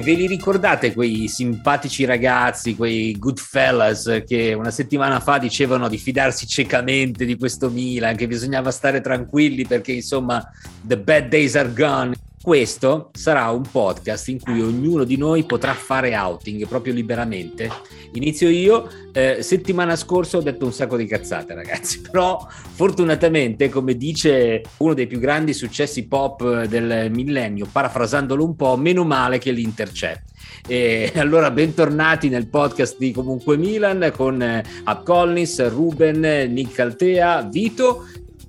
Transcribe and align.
Ve 0.00 0.14
li 0.14 0.26
ricordate 0.26 0.92
quei 0.92 1.28
simpatici 1.28 2.04
ragazzi, 2.04 2.76
quei 2.76 3.16
good 3.18 3.38
fellas 3.38 4.22
che 4.26 4.52
una 4.52 4.70
settimana 4.70 5.20
fa 5.20 5.38
dicevano 5.38 5.88
di 5.88 5.98
fidarsi 5.98 6.46
ciecamente 6.46 7.24
di 7.24 7.36
questo 7.36 7.70
Milan, 7.70 8.16
che 8.16 8.26
bisognava 8.26 8.70
stare 8.70 9.00
tranquilli 9.00 9.66
perché 9.66 9.92
insomma 9.92 10.42
the 10.82 10.98
bad 10.98 11.28
days 11.28 11.54
are 11.54 11.72
gone? 11.72 12.14
Questo 12.40 13.10
sarà 13.14 13.50
un 13.50 13.62
podcast 13.62 14.28
in 14.28 14.40
cui 14.40 14.62
ognuno 14.62 15.02
di 15.02 15.16
noi 15.16 15.44
potrà 15.44 15.74
fare 15.74 16.16
outing 16.16 16.66
proprio 16.68 16.92
liberamente. 16.92 17.68
Inizio 18.12 18.48
io. 18.48 18.88
Eh, 19.12 19.42
settimana 19.42 19.96
scorsa 19.96 20.36
ho 20.36 20.40
detto 20.40 20.64
un 20.64 20.72
sacco 20.72 20.96
di 20.96 21.06
cazzate, 21.06 21.54
ragazzi, 21.54 22.00
però 22.08 22.46
fortunatamente, 22.48 23.68
come 23.68 23.96
dice 23.96 24.62
uno 24.78 24.94
dei 24.94 25.08
più 25.08 25.18
grandi 25.18 25.52
successi 25.52 26.06
pop 26.06 26.64
del 26.64 27.10
millennio, 27.10 27.66
parafrasandolo 27.70 28.44
un 28.44 28.54
po', 28.54 28.76
meno 28.76 29.04
male 29.04 29.38
che 29.38 29.50
l'Inter 29.50 29.90
c'è. 29.90 30.18
E 30.66 31.12
allora 31.18 31.50
bentornati 31.50 32.28
nel 32.28 32.46
podcast 32.46 32.96
di 32.98 33.10
Comunque 33.10 33.56
Milan 33.56 34.12
con 34.14 34.40
eh, 34.40 34.64
Ab 34.84 35.02
Collins, 35.02 35.68
Ruben, 35.68 36.20
Nick 36.52 36.78
Altea, 36.78 37.42
Vito 37.42 38.06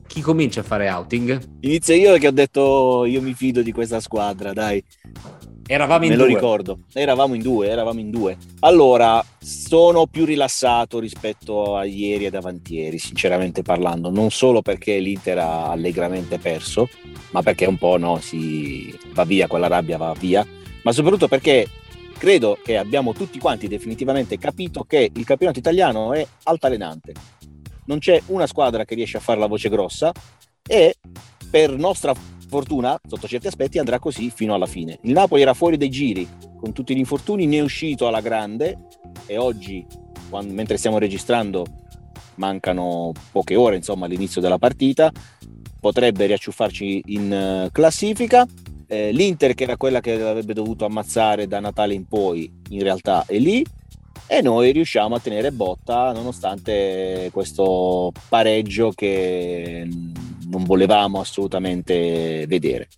chi 0.10 0.22
comincia 0.22 0.62
a 0.62 0.64
fare 0.64 0.90
outing? 0.90 1.40
Inizio 1.62 1.94
io 1.94 2.18
che 2.18 2.28
ho 2.28 2.32
detto 2.32 3.06
io 3.06 3.22
mi 3.22 3.36
fido 3.36 3.62
di 3.62 3.72
questa 3.72 4.00
squadra, 4.00 4.54
dai. 4.54 4.84
Eravamo 5.68 6.06
in 6.06 6.10
Me 6.10 6.16
due. 6.18 6.26
lo 6.28 6.34
ricordo, 6.34 6.80
eravamo 6.94 7.36
in 7.36 7.44
due, 7.44 7.70
eravamo 7.70 8.00
in 8.00 8.10
due. 8.10 8.36
Allora, 8.62 9.24
sono 9.38 10.08
più 10.08 10.26
rilassato 10.26 10.98
rispetto 10.98 11.78
a 11.78 11.86
ieri 11.86 12.26
ed 12.26 12.34
avantieri, 12.34 12.98
sinceramente 12.98 13.62
parlando, 13.62 14.10
non 14.10 14.32
solo 14.32 14.64
perché 14.64 14.98
l'Inter 14.98 15.38
ha 15.38 15.70
allegramente 15.70 16.40
perso, 16.40 16.90
ma 17.30 17.44
perché 17.44 17.68
un 17.68 17.78
po' 17.78 17.98
no, 17.98 18.20
si 18.20 18.92
va 19.14 19.26
via, 19.26 19.46
quella 19.46 19.68
rabbia 19.68 19.98
va 19.98 20.16
via, 20.18 20.44
ma 20.82 20.92
soprattutto 20.92 21.28
perché 21.28 21.68
credo 22.18 22.58
che 22.64 22.76
abbiamo 22.76 23.14
tutti 23.14 23.38
quanti 23.38 23.68
definitivamente 23.68 24.40
capito 24.40 24.84
che 24.86 25.12
il 25.14 25.24
campionato 25.24 25.60
italiano 25.60 26.14
è 26.14 26.26
altalenante 26.46 27.14
non 27.90 27.98
c'è 27.98 28.22
una 28.28 28.46
squadra 28.46 28.86
che 28.86 28.96
riesce 28.96 29.18
a 29.18 29.20
fare 29.20 29.40
la 29.40 29.48
voce 29.48 29.68
grossa 29.68 30.12
e 30.66 30.96
per 31.50 31.76
nostra 31.76 32.14
fortuna, 32.48 33.00
sotto 33.08 33.28
certi 33.28 33.48
aspetti, 33.48 33.80
andrà 33.80 33.98
così 33.98 34.30
fino 34.30 34.54
alla 34.54 34.68
fine. 34.68 35.00
Il 35.02 35.12
Napoli 35.12 35.42
era 35.42 35.56
fuori 35.56 35.76
dai 35.76 35.90
giri 35.90 36.28
con 36.56 36.72
tutti 36.72 36.96
gli 36.96 37.00
infortuni, 37.00 37.48
ne 37.48 37.58
è 37.58 37.62
uscito 37.62 38.08
alla 38.08 38.22
grande 38.22 38.86
e 39.26 39.38
oggi, 39.38 39.86
quando, 40.30 40.54
mentre 40.54 40.78
stiamo 40.78 41.00
registrando, 41.00 41.66
mancano 42.36 43.12
poche 43.32 43.56
ore 43.56 43.78
insomma 43.78 44.06
all'inizio 44.06 44.40
della 44.40 44.60
partita, 44.60 45.12
potrebbe 45.80 46.28
riacciuffarci 46.28 47.04
in 47.08 47.66
uh, 47.66 47.72
classifica. 47.72 48.46
Eh, 48.86 49.12
L'Inter, 49.12 49.56
che 49.56 49.64
era 49.64 49.78
quella 49.78 50.00
che 50.00 50.14
avrebbe 50.22 50.54
dovuto 50.54 50.86
ammazzare 50.86 51.48
da 51.48 51.60
Natale 51.60 51.96
in 51.96 52.08
poi, 52.08 52.52
in 52.70 52.82
realtà 52.82 53.24
è 53.26 53.38
lì 53.38 53.64
e 54.32 54.44
noi 54.44 54.72
riusciamo 54.72 55.16
a 55.16 55.20
tenere 55.20 55.52
botta 55.52 56.12
nonostante 56.12 57.32
questo 57.34 58.12
pareggio 58.30 58.92
che 58.92 59.88
non 60.50 60.64
volevamo 60.66 61.20
assolutamente 61.20 62.46
vedere. 62.48 62.90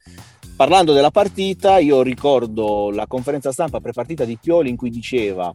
Parlando 0.57 0.91
della 0.91 1.09
partita, 1.09 1.77
io 1.77 2.01
ricordo 2.01 2.91
la 2.91 3.07
conferenza 3.07 3.53
stampa 3.53 3.79
prepartita 3.79 4.25
di 4.25 4.37
Pioli 4.37 4.69
in 4.69 4.75
cui 4.75 4.89
diceva 4.89 5.53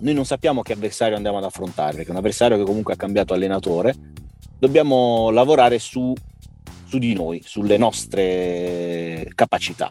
noi 0.00 0.14
non 0.14 0.24
sappiamo 0.24 0.62
che 0.62 0.72
avversario 0.72 1.14
andiamo 1.14 1.36
ad 1.36 1.44
affrontare, 1.44 1.96
perché 1.96 2.08
è 2.08 2.12
un 2.12 2.16
avversario 2.16 2.56
che 2.56 2.64
comunque 2.64 2.94
ha 2.94 2.96
cambiato 2.96 3.34
allenatore, 3.34 3.94
dobbiamo 4.58 5.28
lavorare 5.28 5.78
su, 5.78 6.14
su 6.86 6.96
di 6.96 7.12
noi, 7.12 7.42
sulle 7.44 7.76
nostre 7.76 9.30
capacità. 9.34 9.90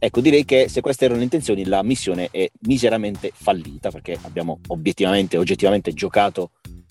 Ecco, 0.00 0.20
direi 0.20 0.44
che 0.44 0.68
se 0.68 0.80
queste 0.80 1.04
erano 1.04 1.18
le 1.18 1.24
intenzioni, 1.24 1.64
la 1.64 1.82
missione 1.82 2.28
è 2.30 2.48
miseramente 2.60 3.32
fallita 3.34 3.90
perché 3.90 4.16
abbiamo 4.22 4.60
obiettivamente, 4.68 5.36
oggettivamente 5.36 5.92
giocato 5.92 6.50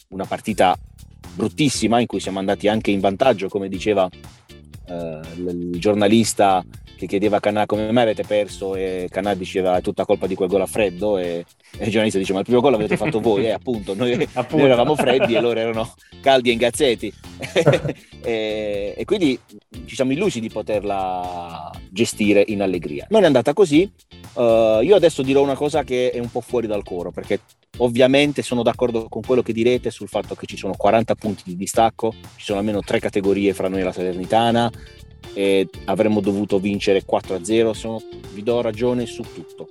una 0.09 0.25
partita 0.25 0.77
bruttissima 1.33 1.99
in 2.01 2.05
cui 2.05 2.19
siamo 2.19 2.39
andati 2.39 2.67
anche 2.67 2.91
in 2.91 2.99
vantaggio, 2.99 3.47
come 3.47 3.69
diceva 3.69 4.09
il 4.89 5.75
giornalista 5.79 6.63
che 6.97 7.05
chiedeva 7.05 7.37
a 7.37 7.39
Canà 7.39 7.65
come 7.65 7.91
mai 7.91 8.03
avete 8.03 8.23
perso 8.23 8.75
e 8.75 9.07
Canà 9.09 9.33
diceva 9.35 9.77
è 9.77 9.81
tutta 9.81 10.03
colpa 10.03 10.27
di 10.27 10.35
quel 10.35 10.49
gol 10.49 10.61
a 10.61 10.65
freddo 10.65 11.17
e, 11.17 11.45
e 11.77 11.85
il 11.85 11.89
giornalista 11.89 12.17
diceva 12.17 12.35
ma 12.35 12.39
il 12.39 12.45
primo 12.45 12.61
gol 12.61 12.71
l'avete 12.71 12.97
fatto 12.97 13.19
voi 13.19 13.45
e 13.45 13.47
eh, 13.47 13.51
appunto 13.51 13.93
noi, 13.93 14.13
appunto. 14.13 14.57
noi, 14.57 14.65
eravamo 14.65 14.95
freddi 14.95 15.35
e 15.35 15.39
loro 15.39 15.59
erano 15.59 15.93
caldi 16.21 16.49
e 16.49 16.53
ingazzetti 16.53 17.13
e, 18.21 18.93
e, 18.97 19.05
quindi 19.05 19.39
ci 19.85 19.95
siamo 19.95 20.11
illusi 20.11 20.39
di 20.39 20.49
poterla 20.49 21.71
gestire 21.89 22.43
in 22.47 22.61
allegria. 22.61 23.05
Non 23.09 23.23
è 23.23 23.25
andata 23.27 23.53
così. 23.53 23.89
Uh, 24.33 24.81
io 24.81 24.95
adesso 24.95 25.21
dirò 25.21 25.41
una 25.41 25.55
cosa 25.55 25.83
che 25.83 26.11
è 26.11 26.19
un 26.19 26.29
po' 26.29 26.41
fuori 26.41 26.67
dal 26.67 26.83
coro 26.83 27.11
perché 27.11 27.39
ovviamente 27.77 28.41
sono 28.41 28.63
d'accordo 28.63 29.07
con 29.09 29.21
quello 29.21 29.41
che 29.41 29.53
direte 29.53 29.91
sul 29.91 30.07
fatto 30.07 30.35
che 30.35 30.45
ci 30.45 30.57
sono 30.57 30.73
40 30.75 31.15
punti 31.15 31.43
di 31.45 31.55
distacco 31.55 32.13
ci 32.35 32.45
sono 32.45 32.59
almeno 32.59 32.81
tre 32.81 32.99
categorie 32.99 33.53
fra 33.53 33.67
noi 33.67 33.81
e 33.81 33.83
la 33.83 33.91
Salernitana 33.91 34.71
e 35.33 35.67
avremmo 35.85 36.19
dovuto 36.19 36.59
vincere 36.59 37.03
4-0. 37.05 37.71
Sono, 37.71 38.01
vi 38.33 38.43
do 38.43 38.61
ragione 38.61 39.05
su 39.05 39.21
tutto. 39.21 39.69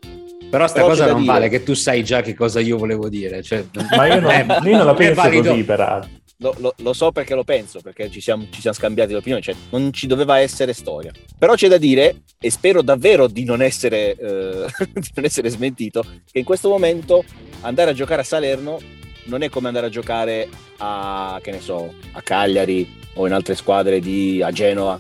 Però 0.48 0.66
sta 0.66 0.80
Però 0.80 0.88
cosa 0.88 1.06
non 1.06 1.22
dire... 1.22 1.32
vale 1.32 1.48
che 1.48 1.62
tu 1.62 1.74
sai 1.74 2.04
già 2.04 2.22
che 2.22 2.34
cosa 2.34 2.60
io 2.60 2.76
volevo 2.76 3.08
dire. 3.08 3.42
Cioè... 3.42 3.64
Ma 3.96 4.06
io 4.06 4.20
non, 4.20 4.30
eh, 4.30 4.46
io 4.62 4.76
non 4.76 4.86
la 4.86 4.94
penso 4.94 5.28
così, 5.28 5.64
peraltro. 5.64 6.10
Lo, 6.40 6.54
lo, 6.58 6.74
lo, 6.76 6.92
so 6.92 7.12
perché 7.12 7.34
lo 7.34 7.44
penso, 7.44 7.80
perché 7.80 8.10
ci 8.10 8.20
siamo, 8.20 8.44
ci 8.50 8.60
siamo 8.60 8.76
scambiati 8.76 9.14
l'opinione, 9.14 9.42
cioè 9.42 9.54
non 9.70 9.90
ci 9.90 10.06
doveva 10.06 10.38
essere 10.38 10.74
storia. 10.74 11.10
Però 11.38 11.54
c'è 11.54 11.66
da 11.66 11.78
dire, 11.78 12.24
e 12.38 12.50
spero 12.50 12.82
davvero 12.82 13.26
di 13.26 13.44
non 13.44 13.62
essere, 13.62 14.14
eh, 14.14 14.66
di 14.92 15.10
non 15.14 15.24
essere 15.24 15.48
smentito, 15.48 16.04
che 16.30 16.38
in 16.38 16.44
questo 16.44 16.68
momento 16.68 17.24
andare 17.66 17.90
a 17.90 17.94
giocare 17.94 18.20
a 18.20 18.24
Salerno 18.24 18.78
non 19.24 19.42
è 19.42 19.48
come 19.48 19.66
andare 19.66 19.86
a 19.86 19.90
giocare 19.90 20.48
a, 20.78 21.38
che 21.42 21.50
ne 21.50 21.60
so, 21.60 21.92
a 22.12 22.22
Cagliari 22.22 22.88
o 23.14 23.26
in 23.26 23.32
altre 23.32 23.56
squadre 23.56 23.98
di, 23.98 24.40
a 24.40 24.52
Genova, 24.52 24.98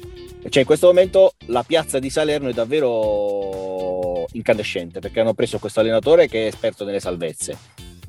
cioè 0.48 0.60
in 0.60 0.66
questo 0.66 0.88
momento 0.88 1.34
la 1.46 1.62
piazza 1.62 1.98
di 1.98 2.10
Salerno 2.10 2.48
è 2.48 2.52
davvero 2.52 4.26
incandescente 4.32 4.98
perché 4.98 5.20
hanno 5.20 5.34
preso 5.34 5.58
questo 5.58 5.80
allenatore 5.80 6.28
che 6.28 6.44
è 6.44 6.46
esperto 6.46 6.84
nelle 6.84 7.00
salvezze. 7.00 7.56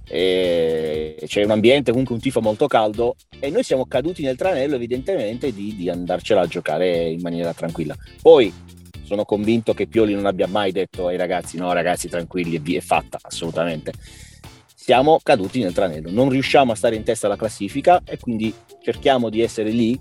E 0.09 1.17
c'è 1.25 1.43
un 1.43 1.51
ambiente, 1.51 1.91
comunque 1.91 2.15
un 2.15 2.21
tifo 2.21 2.39
molto 2.39 2.65
caldo 2.65 3.15
e 3.39 3.49
noi 3.49 3.63
siamo 3.63 3.85
caduti 3.85 4.23
nel 4.23 4.37
tranello 4.37 4.75
evidentemente 4.75 5.53
di, 5.53 5.75
di 5.75 5.89
andarcela 5.89 6.41
a 6.41 6.47
giocare 6.47 7.09
in 7.09 7.19
maniera 7.21 7.53
tranquilla. 7.53 7.93
Poi 8.21 8.51
sono 9.03 9.25
convinto 9.25 9.73
che 9.73 9.87
Pioli 9.87 10.13
non 10.13 10.25
abbia 10.25 10.47
mai 10.47 10.71
detto 10.71 11.07
ai 11.07 11.17
ragazzi 11.17 11.57
no 11.57 11.71
ragazzi 11.73 12.07
tranquilli 12.07 12.75
è 12.75 12.79
fatta 12.79 13.19
assolutamente. 13.21 13.91
Siamo 14.87 15.19
caduti 15.21 15.59
nel 15.59 15.73
tranello, 15.73 16.09
non 16.09 16.29
riusciamo 16.29 16.71
a 16.71 16.75
stare 16.75 16.95
in 16.95 17.03
testa 17.03 17.27
alla 17.27 17.35
classifica 17.35 18.03
e 18.05 18.17
quindi 18.17 18.53
cerchiamo 18.81 19.27
di 19.27 19.41
essere 19.41 19.69
lì 19.69 19.99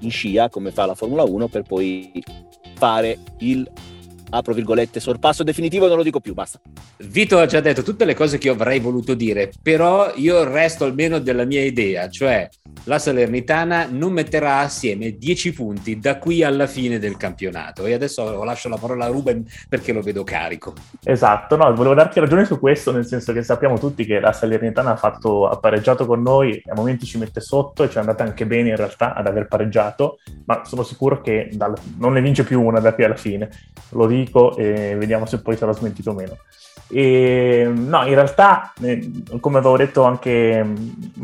in 0.00 0.10
scia 0.10 0.50
come 0.50 0.72
fa 0.72 0.84
la 0.84 0.94
Formula 0.94 1.22
1 1.22 1.48
per 1.48 1.62
poi 1.62 2.22
fare 2.74 3.16
il 3.38 3.66
apro 4.30 4.54
virgolette 4.54 5.00
sorpasso 5.00 5.42
definitivo 5.42 5.86
non 5.86 5.96
lo 5.96 6.02
dico 6.02 6.20
più 6.20 6.34
basta 6.34 6.60
Vito 6.98 7.38
ha 7.38 7.46
già 7.46 7.60
detto 7.60 7.82
tutte 7.82 8.04
le 8.04 8.14
cose 8.14 8.38
che 8.38 8.48
io 8.48 8.54
avrei 8.54 8.80
voluto 8.80 9.14
dire 9.14 9.50
però 9.62 10.12
io 10.14 10.44
resto 10.44 10.84
almeno 10.84 11.18
della 11.18 11.44
mia 11.44 11.62
idea 11.62 12.08
cioè 12.08 12.48
la 12.84 12.98
Salernitana 12.98 13.86
non 13.90 14.12
metterà 14.12 14.58
assieme 14.58 15.16
10 15.16 15.52
punti 15.52 15.98
da 15.98 16.18
qui 16.18 16.42
alla 16.42 16.66
fine 16.66 16.98
del 16.98 17.16
campionato. 17.16 17.84
E 17.84 17.92
adesso 17.92 18.42
lascio 18.42 18.68
la 18.68 18.76
parola 18.76 19.04
a 19.04 19.08
Ruben 19.08 19.44
perché 19.68 19.92
lo 19.92 20.00
vedo 20.00 20.24
carico. 20.24 20.72
Esatto, 21.04 21.56
no, 21.56 21.74
volevo 21.74 21.94
darti 21.94 22.20
ragione 22.20 22.44
su 22.44 22.58
questo, 22.58 22.92
nel 22.92 23.06
senso 23.06 23.32
che 23.32 23.42
sappiamo 23.42 23.78
tutti 23.78 24.04
che 24.04 24.18
la 24.18 24.32
Salernitana 24.32 24.92
ha, 24.92 24.96
fatto, 24.96 25.46
ha 25.48 25.58
pareggiato 25.58 26.06
con 26.06 26.22
noi, 26.22 26.62
a 26.66 26.74
momenti 26.74 27.04
ci 27.04 27.18
mette 27.18 27.40
sotto 27.40 27.82
e 27.82 27.90
ci 27.90 27.96
è 27.96 28.00
andata 28.00 28.24
anche 28.24 28.46
bene 28.46 28.70
in 28.70 28.76
realtà 28.76 29.14
ad 29.14 29.26
aver 29.26 29.46
pareggiato, 29.46 30.18
ma 30.46 30.64
sono 30.64 30.82
sicuro 30.82 31.20
che 31.20 31.50
dal, 31.52 31.74
non 31.98 32.14
ne 32.14 32.22
vince 32.22 32.44
più 32.44 32.62
una 32.62 32.80
da 32.80 32.94
qui 32.94 33.04
alla 33.04 33.16
fine. 33.16 33.50
Lo 33.90 34.06
dico 34.06 34.19
e 34.56 34.96
vediamo 34.96 35.26
se 35.26 35.40
poi 35.40 35.56
sarà 35.56 35.72
smentito 35.72 36.10
o 36.10 36.14
meno. 36.14 36.38
E, 36.88 37.70
no, 37.72 38.04
in 38.04 38.14
realtà, 38.14 38.72
eh, 38.82 39.10
come 39.38 39.58
avevo 39.58 39.76
detto 39.76 40.02
anche 40.02 40.66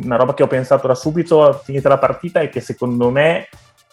una 0.02 0.16
roba 0.16 0.34
che 0.34 0.44
ho 0.44 0.46
pensato 0.46 0.86
da 0.86 0.94
subito, 0.94 1.60
finita 1.64 1.88
la 1.88 1.98
partita, 1.98 2.40
è 2.40 2.48
che 2.48 2.60
secondo 2.60 3.10
me 3.10 3.48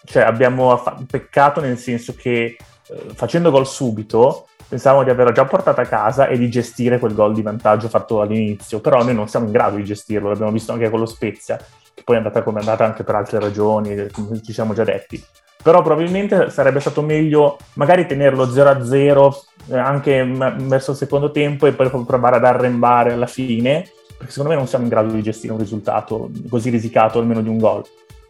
cioè, 0.06 0.24
abbiamo 0.24 0.82
peccato 1.08 1.62
nel 1.62 1.78
senso 1.78 2.14
che 2.16 2.58
eh, 2.88 3.06
facendo 3.14 3.52
gol 3.52 3.66
subito 3.66 4.48
pensavamo 4.68 5.04
di 5.04 5.10
averlo 5.10 5.32
già 5.32 5.46
portato 5.46 5.82
a 5.82 5.86
casa 5.86 6.28
e 6.28 6.38
di 6.38 6.50
gestire 6.50 6.98
quel 6.98 7.14
gol 7.14 7.34
di 7.34 7.42
vantaggio 7.42 7.90
fatto 7.90 8.22
all'inizio, 8.22 8.80
però 8.80 9.04
noi 9.04 9.14
non 9.14 9.28
siamo 9.28 9.46
in 9.46 9.52
grado 9.52 9.76
di 9.76 9.84
gestirlo, 9.84 10.30
l'abbiamo 10.30 10.52
visto 10.52 10.72
anche 10.72 10.90
con 10.90 11.00
lo 11.00 11.06
Spezia, 11.06 11.58
che 11.94 12.02
poi 12.04 12.16
è 12.16 12.18
andata 12.18 12.42
come 12.42 12.58
è 12.58 12.62
andata 12.62 12.84
anche 12.84 13.04
per 13.04 13.16
altre 13.16 13.40
ragioni, 13.40 14.08
come 14.12 14.42
ci 14.42 14.52
siamo 14.52 14.74
già 14.74 14.84
detti 14.84 15.24
però 15.64 15.82
probabilmente 15.82 16.50
sarebbe 16.50 16.82
stato 16.82 17.02
meglio 17.02 17.58
magari 17.76 18.06
tenerlo 18.06 18.46
0-0 18.46 19.32
eh, 19.70 19.78
anche 19.78 20.22
m- 20.22 20.68
verso 20.68 20.92
il 20.92 20.98
secondo 20.98 21.32
tempo 21.32 21.66
e 21.66 21.72
poi 21.72 21.90
provare 22.06 22.36
ad 22.36 22.44
arrembare 22.44 23.14
alla 23.14 23.28
fine, 23.28 23.90
perché 24.18 24.32
secondo 24.32 24.52
me 24.52 24.58
non 24.58 24.68
siamo 24.68 24.84
in 24.84 24.90
grado 24.90 25.14
di 25.14 25.24
gestire 25.24 25.54
un 25.54 25.60
risultato 25.60 26.30
così 26.50 26.70
risicato 26.70 27.18
almeno 27.18 27.42
di 27.42 27.48
un 27.48 27.58
gol 27.58 27.84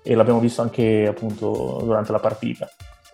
e 0.03 0.13
l'abbiamo 0.13 0.39
visto 0.39 0.61
anche 0.61 1.07
appunto 1.07 1.81
durante 1.83 2.11
la 2.11 2.19
partita. 2.19 2.69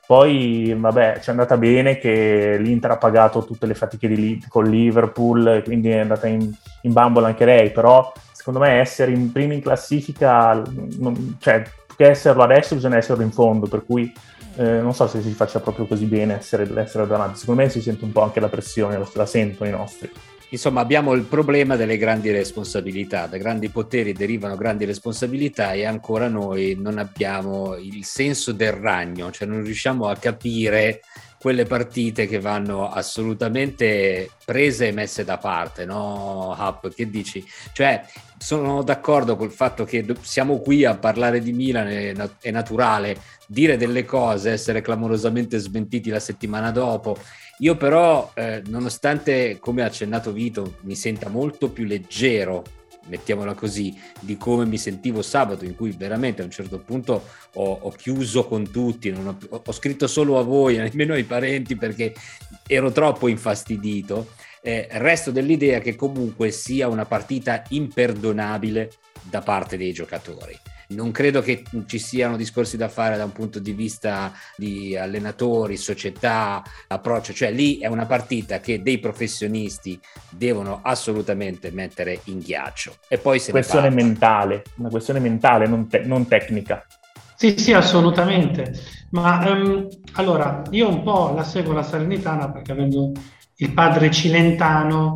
Poi, 0.06 0.76
vabbè, 0.76 1.20
ci 1.22 1.28
è 1.28 1.32
andata 1.32 1.56
bene 1.56 2.00
che 2.00 2.58
l'Inter 2.60 2.92
ha 2.92 2.98
pagato 2.98 3.46
tutte 3.46 3.68
le 3.68 3.76
fatiche 3.76 4.08
di, 4.08 4.44
con 4.50 4.66
Liverpool, 4.66 5.62
quindi 5.64 5.92
è 5.92 6.00
andata 6.00 6.28
in, 6.28 6.52
in 6.82 6.94
bambola 6.94 7.28
anche 7.28 7.46
lei, 7.46 7.70
però 7.72 8.12
secondo 8.32 8.60
me 8.60 8.80
essere 8.80 9.12
in 9.12 9.32
prima 9.32 9.54
in 9.54 9.62
classifica, 9.62 10.64
non, 10.98 11.38
cioè 11.40 11.64
che 12.00 12.08
esserlo 12.08 12.44
adesso 12.44 12.76
bisogna 12.76 12.96
esserlo 12.96 13.24
in 13.24 13.32
fondo, 13.34 13.68
per 13.68 13.84
cui 13.86 14.10
eh, 14.56 14.80
non 14.80 14.94
so 14.94 15.06
se 15.06 15.22
si 15.22 15.32
faccia 15.32 15.60
proprio 15.60 15.86
così 15.86 16.06
bene 16.06 16.38
essere, 16.38 16.66
essere 16.80 17.06
davanti. 17.06 17.40
Secondo 17.40 17.64
me 17.64 17.70
si 17.70 17.82
sente 17.82 18.06
un 18.06 18.14
po' 18.14 18.22
anche 18.22 18.40
la 18.40 18.48
pressione, 18.48 18.98
la 19.14 19.26
sentono 19.26 19.70
i 19.70 19.74
nostri. 19.74 20.10
Insomma, 20.52 20.80
abbiamo 20.80 21.12
il 21.12 21.24
problema 21.24 21.76
delle 21.76 21.98
grandi 21.98 22.32
responsabilità. 22.32 23.28
Da 23.28 23.36
grandi 23.36 23.68
poteri 23.68 24.14
derivano 24.14 24.56
grandi 24.56 24.86
responsabilità 24.86 25.74
e 25.74 25.84
ancora 25.84 26.30
noi 26.30 26.78
non 26.80 27.00
abbiamo 27.00 27.76
il 27.76 28.06
senso 28.06 28.54
del 28.54 28.72
ragno, 28.72 29.30
cioè 29.32 29.46
non 29.46 29.62
riusciamo 29.62 30.08
a 30.08 30.16
capire 30.16 31.02
quelle 31.38 31.66
partite 31.66 32.28
che 32.28 32.40
vanno 32.40 32.90
assolutamente 32.90 34.30
prese 34.46 34.88
e 34.88 34.92
messe 34.92 35.26
da 35.26 35.38
parte, 35.38 35.86
no? 35.86 36.56
Hub, 36.58 36.94
che 36.94 37.10
dici? 37.10 37.46
Cioè, 37.74 38.04
sono 38.40 38.82
d'accordo 38.84 39.36
col 39.36 39.52
fatto 39.52 39.84
che 39.84 40.06
siamo 40.22 40.60
qui 40.60 40.86
a 40.86 40.98
parlare 40.98 41.42
di 41.42 41.52
Milan, 41.52 41.88
è, 41.88 42.52
naturale 42.52 43.18
dire 43.46 43.78
delle 43.78 44.06
cose, 44.06 44.52
essere 44.52 44.82
clamorosamente 44.82 45.58
smentiti 45.58 46.10
la 46.10 46.20
settimana 46.20 46.72
dopo. 46.72 47.18
Io 47.60 47.76
però, 47.76 48.32
eh, 48.34 48.62
nonostante, 48.68 49.58
come 49.60 49.84
ha 49.84 49.86
accennato 49.86 50.32
Vito, 50.32 50.78
mi 50.82 50.96
senta 50.96 51.28
molto 51.30 51.70
più 51.70 51.86
leggero 51.86 52.64
mettiamola 53.10 53.56
così, 53.56 54.00
di 54.20 54.38
come 54.38 54.66
mi 54.66 54.78
sentivo 54.78 55.22
sabato, 55.22 55.66
in 55.66 55.76
cui 55.76 55.92
veramente 55.92 56.42
a 56.42 56.46
un 56.46 56.52
certo 56.52 56.80
punto 56.80 57.24
ho, 57.54 57.80
ho 57.82 57.90
chiuso 57.90 58.46
con 58.46 58.70
tutti, 58.72 59.10
ho, 59.10 59.38
ho, 59.50 59.72
scritto 59.72 60.08
solo 60.08 60.38
a 60.38 60.44
voi, 60.44 60.78
nemmeno 60.78 61.14
ai 61.14 61.24
parenti 61.24 61.76
perché 61.76 62.14
ero 62.68 62.92
troppo 62.92 63.28
infastidito. 63.28 64.30
Eh, 64.62 64.88
resto 64.92 65.32
dell'idea 65.32 65.80
che 65.80 65.96
comunque 65.96 66.52
sia 66.52 66.88
una 66.88 67.06
partita 67.06 67.64
imperdonabile 67.70 68.92
da 69.24 69.42
parte 69.42 69.78
dei 69.78 69.94
giocatori 69.94 70.58
non 70.90 71.12
credo 71.12 71.42
che 71.42 71.64
ci 71.86 72.00
siano 72.00 72.38
discorsi 72.38 72.78
da 72.78 72.88
fare 72.88 73.18
da 73.18 73.24
un 73.24 73.32
punto 73.32 73.60
di 73.60 73.74
vista 73.74 74.32
di 74.56 74.96
allenatori, 74.96 75.78
società, 75.78 76.64
approccio, 76.88 77.34
cioè 77.34 77.52
lì 77.52 77.80
è 77.80 77.88
una 77.88 78.06
partita 78.06 78.60
che 78.60 78.82
dei 78.82 79.00
professionisti 79.00 80.00
devono 80.30 80.80
assolutamente 80.84 81.72
mettere 81.72 82.22
in 82.26 82.40
ghiaccio. 82.40 82.96
E 83.08 83.18
poi 83.18 83.40
se 83.40 83.52
questione 83.52 83.90
mentale, 83.90 84.64
una 84.78 84.90
questione 84.90 85.20
mentale, 85.20 85.68
non, 85.68 85.88
te- 85.88 86.04
non 86.06 86.28
tecnica. 86.28 86.86
Sì, 87.36 87.58
sì, 87.58 87.72
assolutamente. 87.72 88.74
Ma 89.12 89.48
um, 89.50 89.88
allora, 90.14 90.62
io 90.72 90.90
un 90.90 91.04
po' 91.04 91.34
la 91.36 91.44
seguo 91.44 91.74
la 91.74 91.84
Salernitana 91.84 92.52
perché 92.52 92.72
avendo 92.72 93.12
il 93.62 93.72
padre 93.74 94.10
cilentano 94.12 95.14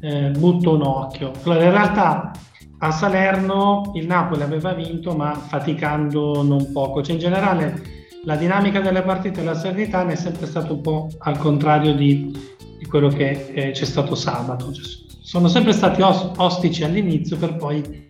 eh, 0.00 0.30
butto 0.30 0.74
un 0.74 0.82
occhio. 0.82 1.32
Allora, 1.44 1.64
in 1.64 1.70
realtà 1.70 2.30
a 2.78 2.90
Salerno 2.90 3.92
il 3.94 4.06
Napoli 4.06 4.42
aveva 4.42 4.72
vinto 4.72 5.14
ma 5.14 5.34
faticando 5.34 6.42
non 6.42 6.72
poco, 6.72 7.02
cioè 7.02 7.14
in 7.14 7.20
generale 7.20 7.82
la 8.24 8.36
dinamica 8.36 8.80
delle 8.80 9.02
partite 9.02 9.40
della 9.40 9.54
Salernitana 9.54 10.12
è 10.12 10.16
sempre 10.16 10.46
stata 10.46 10.72
un 10.72 10.80
po' 10.80 11.08
al 11.18 11.38
contrario 11.38 11.94
di, 11.94 12.36
di 12.78 12.84
quello 12.86 13.08
che 13.08 13.50
eh, 13.52 13.70
c'è 13.70 13.84
stato 13.84 14.14
sabato, 14.14 14.72
cioè, 14.72 14.84
sono 15.20 15.48
sempre 15.48 15.72
stati 15.72 16.02
os- 16.02 16.32
ostici 16.36 16.84
all'inizio 16.84 17.36
per 17.36 17.56
poi 17.56 18.06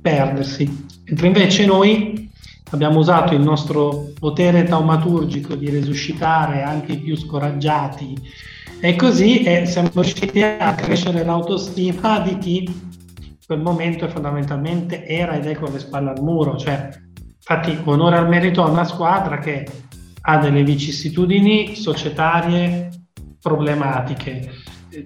perdersi, 0.00 0.86
mentre 1.06 1.26
invece 1.26 1.66
noi 1.66 2.30
abbiamo 2.70 3.00
usato 3.00 3.34
il 3.34 3.40
nostro 3.40 4.12
potere 4.18 4.62
taumaturgico 4.64 5.56
di 5.56 5.68
resuscitare 5.68 6.62
anche 6.62 6.92
i 6.92 6.98
più 6.98 7.16
scoraggiati 7.16 8.16
e 8.80 8.96
così 8.96 9.42
eh, 9.42 9.66
siamo 9.66 9.90
riusciti 9.94 10.42
a 10.42 10.74
crescere 10.74 11.24
l'autostima 11.24 12.20
di 12.20 12.38
chi 12.38 12.90
quel 13.50 13.60
momento 13.60 14.08
fondamentalmente 14.08 15.04
era 15.06 15.34
ed 15.34 15.46
è 15.46 15.56
con 15.56 15.72
le 15.72 15.80
spalle 15.80 16.10
al 16.10 16.22
muro, 16.22 16.56
cioè 16.56 16.88
infatti 17.36 17.76
onore 17.84 18.16
al 18.16 18.28
merito 18.28 18.62
a 18.62 18.70
una 18.70 18.84
squadra 18.84 19.38
che 19.38 19.66
ha 20.20 20.38
delle 20.38 20.62
vicissitudini 20.62 21.74
societarie 21.74 22.90
problematiche, 23.40 24.52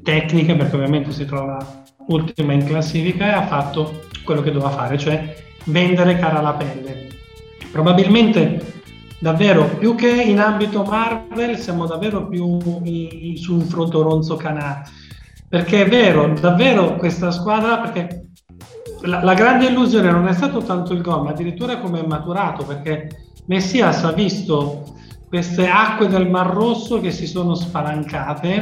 tecniche 0.03 0.57
perché 0.57 0.77
ovviamente 0.77 1.13
si 1.13 1.25
trova 1.25 1.85
ultima 2.09 2.53
in 2.53 2.67
classifica 2.67 3.27
e 3.27 3.31
ha 3.31 3.47
fatto 3.47 4.03
quello 4.25 4.43
che 4.43 4.51
doveva 4.51 4.71
fare, 4.71 4.99
cioè 4.99 5.35
vendere 5.65 6.19
cara 6.19 6.41
la 6.41 6.53
pelle. 6.53 7.09
Probabilmente 7.73 8.83
davvero 9.25 9.65
più 9.79 9.95
che 9.95 10.11
in 10.11 10.39
ambito 10.39 10.83
Marvel 10.83 11.57
siamo 11.57 11.87
davvero 11.87 12.29
più 12.29 12.59
in, 12.83 13.39
su 13.39 13.55
un 13.55 13.63
frontoronzo 13.63 14.37
canale 14.37 14.83
perché 15.49 15.85
è 15.85 15.89
vero, 15.89 16.35
davvero 16.39 16.97
questa 16.97 17.31
squadra 17.31 17.79
perché 17.79 18.33
la, 19.01 19.25
la, 19.25 19.33
grande 19.33 19.69
illusione 19.69 20.11
non 20.11 20.29
è 20.29 20.35
stato 20.35 20.61
tanto 20.63 20.93
il 20.93 21.01
gol, 21.01 21.23
ma 21.23 21.31
addirittura 21.31 21.79
come 21.79 22.03
è 22.03 22.07
maturato, 22.07 22.65
perché 22.65 23.29
Messias 23.47 24.05
ha 24.05 24.13
visto 24.13 24.95
queste 25.27 25.69
acque 25.69 26.09
del 26.09 26.29
Mar 26.29 26.53
Rosso 26.53 27.01
che 27.01 27.11
si 27.11 27.27
sono 27.27 27.55
spalancate 27.55 28.55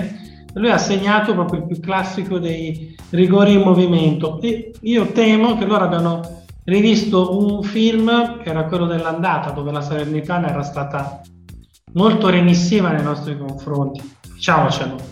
e 0.55 0.61
lui 0.61 0.71
ha 0.71 0.79
segnato 0.79 1.35
proprio 1.35 1.61
il 1.61 1.67
più 1.67 1.81
classico 1.81 2.39
dei 2.39 2.95
rigori 3.11 3.55
in 3.55 3.63
movimento. 3.63 4.41
E 4.41 4.73
io 4.83 5.07
temo 5.07 5.57
che 5.57 5.65
loro 5.65 5.85
abbiano 5.85 6.42
rivisto 6.65 7.37
un 7.37 7.63
film 7.63 8.43
che 8.43 8.49
era 8.49 8.65
quello 8.65 8.87
dell'andata, 8.87 9.51
dove 9.51 9.73
la 9.73 9.81
Salernitana 9.81 10.49
era 10.49 10.63
stata 10.63 11.21
molto 11.95 12.29
remissiva 12.29 12.91
nei 12.91 13.03
nostri 13.03 13.37
confronti. 13.37 14.01
Diciamocelo 14.35 15.11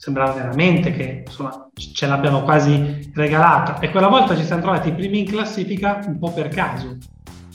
sembrava 0.00 0.32
veramente 0.32 0.92
che 0.92 1.24
insomma, 1.26 1.68
ce 1.74 2.06
l'abbiano 2.06 2.42
quasi 2.42 3.12
regalata 3.14 3.80
e 3.80 3.90
quella 3.90 4.08
volta 4.08 4.34
ci 4.34 4.44
siamo 4.44 4.62
trovati 4.62 4.92
primi 4.92 5.18
in 5.18 5.26
classifica 5.26 6.00
un 6.06 6.18
po' 6.18 6.32
per 6.32 6.48
caso, 6.48 6.96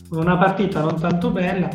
con 0.07 0.19
una 0.19 0.37
partita 0.37 0.81
non 0.81 0.99
tanto 0.99 1.31
bella. 1.31 1.67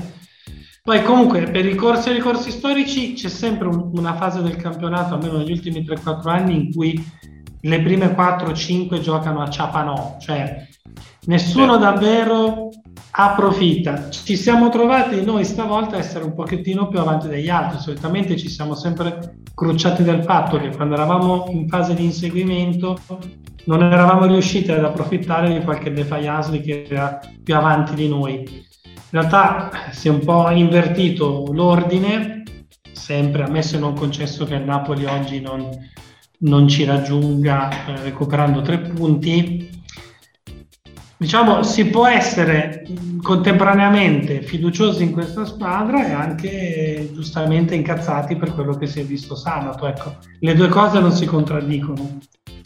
Poi 0.83 1.03
comunque 1.03 1.51
per 1.51 1.67
i 1.67 1.75
corsi 1.75 2.11
e 2.11 2.15
i 2.15 2.21
corsi 2.21 2.53
storici 2.53 3.15
c'è 3.15 3.29
sempre 3.29 3.67
un, 3.67 3.91
una 3.95 4.15
fase 4.15 4.43
del 4.43 4.55
campionato, 4.55 5.15
almeno 5.15 5.39
negli 5.39 5.51
ultimi 5.51 5.81
3-4 5.81 6.29
anni, 6.29 6.55
in 6.55 6.73
cui 6.73 7.05
le 7.63 7.83
prime 7.83 8.15
4-5 8.15 9.01
giocano 9.01 9.43
a 9.43 9.51
ciapanò, 9.51 10.19
cioè 10.21 10.69
nessuno 11.27 11.79
Beh. 11.79 11.85
davvero 11.85 12.71
approfitta. 13.13 14.09
Ci 14.09 14.37
siamo 14.37 14.69
trovati 14.69 15.25
noi 15.25 15.45
stavolta 15.45 15.97
a 15.97 15.99
essere 15.99 16.25
un 16.25 16.35
pochettino 16.35 16.89
più 16.89 17.01
avanti 17.01 17.29
degli 17.29 17.49
altri, 17.49 17.81
solitamente 17.81 18.37
ci 18.37 18.49
siamo 18.49 18.75
sempre 18.75 19.37
crucciati 19.55 20.03
del 20.03 20.23
fatto 20.23 20.59
che 20.59 20.75
quando 20.75 20.95
eravamo 20.95 21.47
in 21.51 21.69
fase 21.69 21.95
di 21.95 22.05
inseguimento 22.05 22.99
non 23.65 23.83
eravamo 23.83 24.27
riusciti 24.27 24.71
ad 24.71 24.85
approfittare 24.85 25.53
di 25.53 25.65
qualche 25.65 25.93
defaiasli 25.93 26.61
che 26.61 26.87
era 26.89 27.21
più 27.43 27.55
avanti 27.55 27.95
di 27.95 28.09
noi. 28.09 28.69
In 29.13 29.19
realtà 29.19 29.71
si 29.91 30.09
è 30.09 30.11
un 30.11 30.21
po' 30.21 30.49
invertito 30.51 31.49
l'ordine, 31.53 32.45
sempre 32.93 33.43
ammesso 33.43 33.77
e 33.77 33.81
non 33.81 33.95
concesso 33.95 34.45
che 34.45 34.55
il 34.55 34.65
Napoli 34.65 35.05
oggi 35.05 35.41
non, 35.41 35.69
non 36.39 36.69
ci 36.69 36.85
raggiunga 36.85 37.87
eh, 37.87 38.03
recuperando 38.03 38.63
tre 38.63 38.79
punti 38.79 39.80
diciamo, 41.21 41.63
si 41.63 41.85
può 41.85 42.07
essere 42.07 42.87
contemporaneamente 43.23 44.41
fiduciosi 44.41 45.03
in 45.03 45.13
questa 45.13 45.45
squadra 45.45 46.07
e 46.07 46.13
anche 46.13 47.11
giustamente 47.13 47.75
incazzati 47.75 48.37
per 48.37 48.55
quello 48.55 48.75
che 48.79 48.87
si 48.87 49.01
è 49.01 49.05
visto 49.05 49.37
sabato. 49.37 49.87
Ecco, 49.87 50.17
le 50.39 50.55
due 50.55 50.69
cose 50.69 50.99
non 50.99 51.13
si 51.13 51.27
contraddicono. 51.27 52.21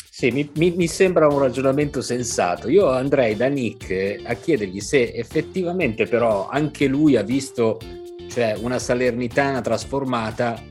Sì, 0.08 0.30
mi, 0.30 0.48
mi, 0.54 0.70
mi, 0.70 0.86
sembra 0.86 1.26
un 1.26 1.40
ragionamento 1.40 2.00
sensato. 2.00 2.68
Io 2.68 2.88
andrei 2.88 3.34
da 3.34 3.48
Nick 3.48 4.20
a 4.24 4.34
chiedergli 4.34 4.78
se 4.78 5.12
effettivamente 5.12 6.06
però 6.06 6.48
anche 6.48 6.86
lui 6.86 7.16
ha 7.16 7.22
visto 7.22 7.80
cioè, 8.28 8.56
una 8.60 8.78
Salernitana 8.78 9.60
trasformata 9.62 10.62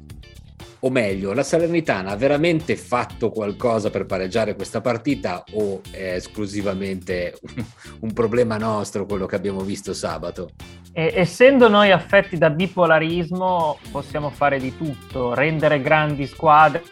o 0.86 0.90
meglio, 0.90 1.34
la 1.34 1.44
Salernitana 1.44 2.12
ha 2.12 2.16
veramente 2.16 2.76
fatto 2.76 3.30
qualcosa 3.30 3.90
per 3.90 4.06
pareggiare 4.06 4.54
questa 4.54 4.82
partita 4.82 5.44
o 5.54 5.82
è 5.92 6.16
esclusivamente 6.16 7.38
un, 7.56 7.66
un 8.02 8.14
problema 8.14 8.58
nostro 8.58 9.06
quello 9.06 9.26
che 9.26 9.36
abbiamo 9.36 9.62
visto 9.62 9.94
sabato? 9.94 10.50
E, 10.92 11.14
essendo 11.16 11.70
noi 11.70 11.92
affetti 11.92 12.38
da 12.38 12.50
bipolarismo, 12.50 13.80
possiamo 13.92 14.30
fare 14.30 14.60
di 14.60 14.76
tutto, 14.76 15.34
rendere 15.34 15.82
grandi 15.82 16.28
squadre 16.28 16.84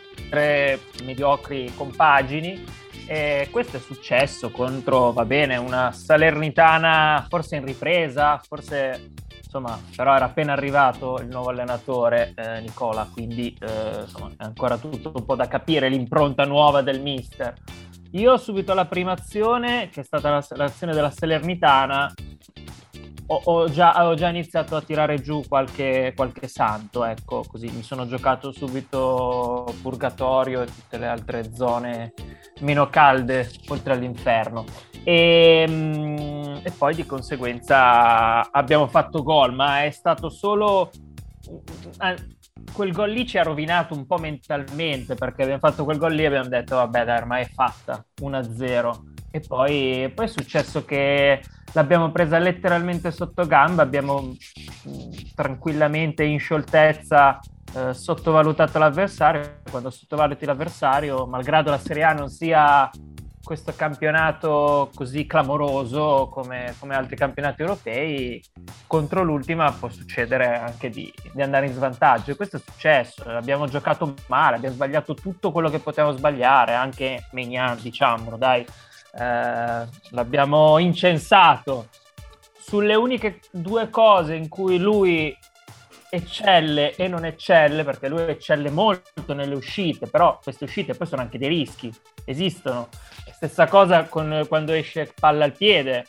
mediocri 1.04 1.72
compagini. 1.76 2.64
E 3.08 3.50
questo 3.52 3.76
è 3.76 3.80
successo 3.82 4.52
contro, 4.52 5.12
va 5.12 5.26
bene, 5.26 5.58
una 5.58 5.92
Salernitana 5.92 7.26
forse 7.30 7.58
in 7.58 7.66
ripresa, 7.66 8.42
forse 8.48 9.12
insomma, 9.52 9.78
però 9.94 10.16
era 10.16 10.26
appena 10.26 10.54
arrivato 10.54 11.20
il 11.20 11.28
nuovo 11.28 11.50
allenatore 11.50 12.34
eh, 12.36 12.62
Nicola, 12.62 13.06
quindi 13.12 13.54
eh, 13.60 14.00
insomma, 14.00 14.30
è 14.30 14.44
ancora 14.46 14.78
tutto 14.78 15.12
un 15.14 15.26
po' 15.26 15.36
da 15.36 15.50
capire 15.50 15.90
l'impronta 15.90 16.46
nuova 16.46 16.82
del 16.82 17.02
mister. 17.02 17.54
Io 18.12 18.38
subito 18.38 18.72
alla 18.72 18.86
prima 18.86 19.12
azione, 19.12 19.90
che 19.90 20.02
è 20.02 20.04
stata 20.04 20.42
l'azione 20.56 20.94
della 20.94 21.12
Salernitana, 21.12 22.14
ho, 23.32 23.42
ho, 23.46 23.70
già, 23.70 24.06
ho, 24.06 24.14
già, 24.14 24.28
iniziato 24.28 24.76
a 24.76 24.82
tirare 24.82 25.22
giù 25.22 25.42
qualche, 25.48 26.12
qualche, 26.16 26.50
santo, 26.50 27.06
ecco, 27.06 27.44
così 27.48 27.70
mi 27.70 27.82
sono 27.82 28.06
giocato 28.06 28.52
subito 28.52 29.74
Purgatorio 29.82 30.62
e 30.62 30.66
tutte 30.66 30.98
le 30.98 31.08
altre 31.08 31.54
zone 31.54 32.14
meno 32.60 32.90
calde 32.90 33.50
oltre 33.70 33.94
all'inferno. 33.94 34.66
E, 35.04 35.66
mm, 35.68 36.56
e 36.64 36.72
poi 36.78 36.94
di 36.94 37.06
conseguenza 37.06 38.52
abbiamo 38.52 38.88
fatto 38.88 39.24
gol, 39.24 39.54
ma 39.54 39.84
è 39.84 39.92
stato 39.92 40.30
solo 40.30 40.92
mm, 41.50 42.16
quel 42.74 42.92
gol 42.92 43.12
lì 43.12 43.26
ci 43.26 43.38
ha 43.38 43.44
rovinato 43.44 43.94
un 43.94 44.06
po' 44.06 44.18
mentalmente 44.18 45.16
perché 45.16 45.44
abbiamo 45.44 45.60
fatto 45.60 45.86
quel 45.86 45.98
gol 45.98 46.14
lì 46.14 46.24
e 46.24 46.28
abbiamo 46.28 46.50
detto 46.50 46.76
vabbè 46.76 47.06
dai 47.06 47.18
ormai 47.18 47.44
è 47.44 47.50
fatta 47.50 48.06
1-0 48.22 49.11
e 49.32 49.40
poi, 49.40 50.12
poi, 50.14 50.26
è 50.26 50.30
successo 50.30 50.84
che 50.84 51.42
l'abbiamo 51.74 52.12
presa 52.12 52.38
letteralmente 52.38 53.12
sotto 53.12 53.48
gamba, 53.48 53.82
abbiamo 53.82 54.22
mm, 54.22 55.12
tranquillamente 55.34 56.24
in 56.24 56.38
scioltezza 56.38 57.40
eh, 57.74 57.94
sottovalutato 57.94 58.78
l'avversario. 58.78 59.62
Quando 59.70 59.90
sottovaluti 59.90 60.46
l'avversario, 60.46 61.26
malgrado 61.26 61.70
la 61.70 61.78
Serie 61.78 62.04
A 62.04 62.12
non 62.12 62.30
sia 62.30 62.90
questo 63.44 63.74
campionato 63.76 64.92
così 64.94 65.26
clamoroso 65.26 66.30
come, 66.32 66.76
come, 66.80 66.96
altri 66.96 67.16
campionati 67.16 67.62
europei, 67.62 68.44
contro 68.86 69.24
l'ultima 69.24 69.72
può 69.72 69.90
succedere 69.90 70.58
anche 70.58 70.90
di, 70.90 71.12
di, 71.34 71.42
andare 71.42 71.68
in 71.68 71.74
svantaggio. 71.74 72.32
E 72.32 72.36
questo 72.36 72.58
è 72.58 72.60
successo. 72.60 73.24
Abbiamo 73.24 73.68
giocato 73.68 74.14
male, 74.28 74.58
abbiamo 74.58 74.76
sbagliato 74.76 75.14
tutto 75.14 75.52
quello 75.52 75.70
che 75.70 75.80
potevamo 75.80 76.16
sbagliare, 76.16 76.74
anche 76.74 77.28
Megnan, 77.32 77.80
diciamolo, 77.82 78.38
dai 78.38 78.66
eh, 79.14 79.88
l'abbiamo 80.10 80.78
incensato 80.78 81.90
sulle 82.60 82.96
uniche 82.96 83.40
due 83.52 83.90
cose 83.90 84.36
in 84.36 84.48
cui 84.48 84.78
lui 84.78 85.36
eccelle 86.10 86.96
e 86.96 87.08
non 87.08 87.26
eccelle, 87.26 87.84
perché 87.84 88.10
lui 88.10 88.22
eccelle 88.24 88.70
molto 88.70 89.34
nelle 89.34 89.56
uscite, 89.56 90.08
però 90.08 90.40
queste 90.44 90.66
uscite 90.66 90.94
poi 90.94 91.08
sono 91.08 91.22
anche 91.22 91.38
dei 91.38 91.48
rischi, 91.48 91.92
esistono. 92.26 92.90
Stessa 93.34 93.68
cosa 93.68 94.04
con, 94.04 94.46
quando 94.48 94.74
esce 94.74 95.12
palla 95.18 95.46
al 95.46 95.54
piede, 95.54 96.06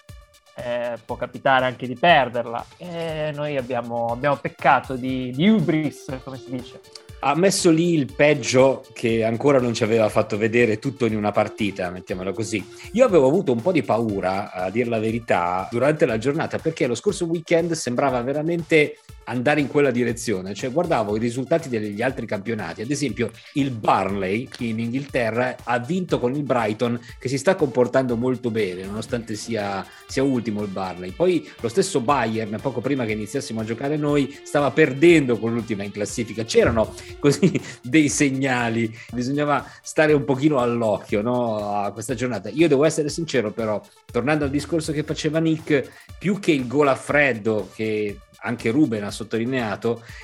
eh, 0.56 0.99
può 1.04 1.16
capitare 1.16 1.64
anche 1.64 1.87
di 1.87 1.94
perderla. 1.94 2.64
E 2.76 3.30
noi 3.35 3.56
abbiamo, 3.56 4.06
abbiamo 4.06 4.37
peccato 4.37 4.97
di, 4.97 5.30
di 5.30 5.49
ubris, 5.49 6.18
come 6.25 6.37
si 6.37 6.50
dice 6.50 6.80
ha 7.25 7.37
messo 7.37 7.71
lì 7.71 7.95
il 7.95 8.12
peggio 8.12 8.85
che 8.93 9.23
ancora 9.23 9.61
non 9.61 9.75
ci 9.75 9.85
aveva 9.85 10.09
fatto 10.09 10.37
vedere 10.37 10.81
tutto 10.81 11.07
in 11.07 11.17
una 11.17 11.31
partita, 11.31 11.91
mettiamola 11.91 12.33
così. 12.33 12.64
Io 12.93 13.05
avevo 13.05 13.29
avuto 13.29 13.52
un 13.52 13.62
po' 13.62 13.71
di 13.71 13.83
paura, 13.83 14.50
a 14.50 14.71
dire 14.71 14.88
la 14.88 14.99
verità, 14.99 15.69
durante 15.71 16.05
la 16.05 16.19
giornata 16.19 16.59
perché 16.59 16.88
lo 16.88 16.97
scorso 16.97 17.26
weekend 17.26 17.73
sembrava 17.73 18.21
veramente 18.23 18.99
andare 19.25 19.61
in 19.61 19.69
quella 19.69 19.91
direzione, 19.91 20.55
cioè 20.55 20.71
guardavo 20.73 21.17
i 21.17 21.21
risultati 21.21 21.69
degli 21.69 22.02
altri 22.02 22.26
campionati, 22.26 22.83
ad 22.83 22.91
esempio 22.91 23.31
il 23.55 23.71
Barnley 23.71 24.49
in 24.59 24.79
Inghilterra 24.79 25.57
ha 25.62 25.79
vinto 25.79 26.19
con 26.19 26.35
il 26.35 26.43
Brighton 26.43 27.00
che 27.19 27.29
si 27.29 27.38
sta 27.38 27.55
comportando 27.55 28.17
molto 28.17 28.50
bene 28.50 28.85
nonostante 28.85 29.35
sia, 29.35 29.87
sia 30.07 30.23
ultimo 30.23 30.62
il 30.62 30.69
Barnley, 30.69 31.11
poi 31.12 31.49
lo 31.61 31.69
stesso 31.69 32.00
Bayern 32.00 32.59
poco 32.61 32.81
prima 32.81 33.05
che 33.05 33.12
iniziassimo 33.12 33.61
a 33.61 33.64
giocare 33.64 33.97
noi 33.97 34.38
stava 34.43 34.71
perdendo 34.71 35.38
con 35.38 35.52
l'ultima 35.52 35.83
in 35.83 35.93
classifica, 35.93 36.45
c'erano 36.45 36.95
così 37.19 37.61
dei 37.83 38.09
segnali, 38.09 38.93
bisognava 39.12 39.64
stare 39.83 40.12
un 40.12 40.25
pochino 40.25 40.59
all'occhio 40.59 41.23
no, 41.23 41.75
a 41.75 41.93
questa 41.93 42.14
giornata, 42.14 42.49
io 42.49 42.69
devo 42.69 42.85
essere 42.85 43.09
sincero 43.09 43.50
però, 43.50 43.81
tornando 44.11 44.45
al 44.45 44.50
discorso 44.50 44.93
che 44.93 45.02
faceva 45.02 45.38
Nick, 45.38 45.91
più 46.19 46.38
che 46.38 46.52
il 46.52 46.67
gol 46.67 46.88
a 46.88 46.95
freddo 46.95 47.71
che 47.75 48.19
anche 48.45 48.71
Ruben 48.71 49.05
ha 49.05 49.11
sottolineato, 49.11 49.22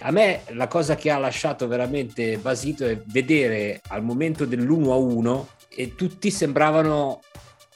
a 0.00 0.10
me 0.10 0.42
la 0.48 0.66
cosa 0.66 0.94
che 0.94 1.10
ha 1.10 1.18
lasciato 1.18 1.66
veramente 1.66 2.38
basito 2.38 2.86
è 2.86 3.00
vedere 3.06 3.80
al 3.88 4.02
momento 4.02 4.44
dell'1-1 4.44 5.44
e 5.68 5.94
tutti 5.94 6.30
sembravano 6.30 7.20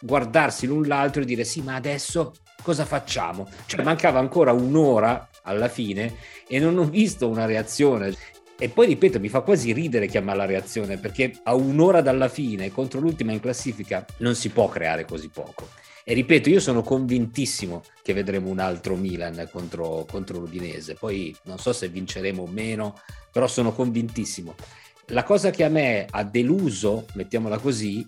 guardarsi 0.01 0.67
l'un 0.67 0.87
l'altro 0.87 1.23
e 1.23 1.25
dire 1.25 1.45
sì 1.45 1.63
ma 1.63 1.75
adesso 1.75 2.33
cosa 2.63 2.85
facciamo? 2.85 3.49
Cioè 3.67 3.83
mancava 3.83 4.19
ancora 4.19 4.53
un'ora 4.53 5.29
alla 5.43 5.69
fine 5.69 6.15
e 6.47 6.59
non 6.59 6.79
ho 6.79 6.85
visto 6.85 7.29
una 7.29 7.45
reazione. 7.45 8.15
E 8.59 8.69
poi 8.69 8.87
ripeto, 8.87 9.19
mi 9.19 9.29
fa 9.29 9.41
quasi 9.41 9.73
ridere 9.73 10.07
chiamare 10.07 10.39
la 10.39 10.45
reazione 10.45 10.97
perché 10.97 11.33
a 11.43 11.55
un'ora 11.55 12.01
dalla 12.01 12.29
fine 12.29 12.71
contro 12.71 13.01
l'ultima 13.01 13.33
in 13.33 13.41
classifica 13.41 14.05
non 14.19 14.37
si 14.37 14.51
può 14.51 14.69
creare 14.69 15.05
così 15.05 15.29
poco. 15.29 15.69
E 16.05 16.15
ripeto, 16.15 16.49
io 16.49 16.61
sono 16.61 16.83
convintissimo 16.83 17.83
che 18.03 18.13
vedremo 18.13 18.51
un 18.51 18.59
altro 18.59 18.97
Milan 18.97 19.49
contro, 19.53 20.05
contro 20.11 20.39
l'Udinese. 20.39 20.95
Poi 20.95 21.35
non 21.45 21.59
so 21.59 21.73
se 21.73 21.89
vinceremo 21.89 22.43
o 22.43 22.47
meno, 22.47 22.99
però 23.31 23.47
sono 23.47 23.73
convintissimo. 23.73 24.55
La 25.07 25.23
cosa 25.23 25.51
che 25.51 25.65
a 25.65 25.69
me 25.69 26.07
ha 26.09 26.25
deluso, 26.25 27.07
mettiamola 27.15 27.59
così, 27.59 28.05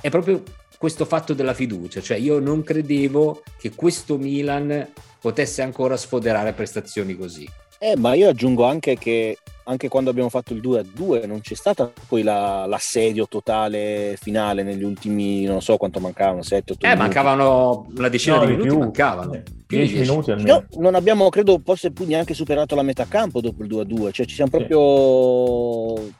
è 0.00 0.10
proprio 0.10 0.42
questo 0.76 1.04
fatto 1.04 1.32
della 1.32 1.54
fiducia. 1.54 2.00
Cioè 2.00 2.18
io 2.18 2.38
non 2.38 2.62
credevo 2.62 3.42
che 3.58 3.74
questo 3.74 4.18
Milan 4.18 4.88
potesse 5.20 5.62
ancora 5.62 5.96
sfoderare 5.96 6.52
prestazioni 6.52 7.16
così. 7.16 7.48
Eh, 7.82 7.96
ma 7.96 8.12
io 8.12 8.28
aggiungo 8.28 8.64
anche 8.64 8.98
che 8.98 9.38
anche 9.64 9.88
quando 9.88 10.10
abbiamo 10.10 10.28
fatto 10.28 10.52
il 10.52 10.60
2 10.60 10.80
a 10.80 10.84
2 10.84 11.26
non 11.26 11.40
c'è 11.40 11.54
stata 11.54 11.90
poi 12.08 12.22
la, 12.22 12.66
l'assedio 12.66 13.26
totale 13.26 14.18
finale 14.20 14.62
negli 14.62 14.82
ultimi 14.82 15.44
non 15.44 15.62
so 15.62 15.78
quanto 15.78 15.98
mancavano 15.98 16.42
7 16.42 16.72
8 16.72 16.84
eh 16.84 16.88
minuti. 16.88 17.02
mancavano 17.02 17.86
la 17.96 18.08
decina 18.10 18.36
no, 18.36 18.44
di 18.44 18.50
minuti 18.50 18.68
più, 18.68 18.78
mancavano 18.80 19.32
eh, 19.32 19.42
10 19.66 19.98
minuti 19.98 20.30
almeno 20.30 20.52
no, 20.52 20.80
non 20.82 20.94
abbiamo 20.94 21.28
credo 21.30 21.58
forse 21.64 21.90
più 21.90 22.04
neanche 22.04 22.34
superato 22.34 22.74
la 22.74 22.82
metà 22.82 23.06
campo 23.06 23.40
dopo 23.40 23.62
il 23.62 23.68
2 23.68 23.80
a 23.80 23.84
2 23.84 24.12
cioè 24.12 24.26
ci 24.26 24.34
siamo 24.34 24.50
proprio 24.50 25.96
sì. 25.96 26.12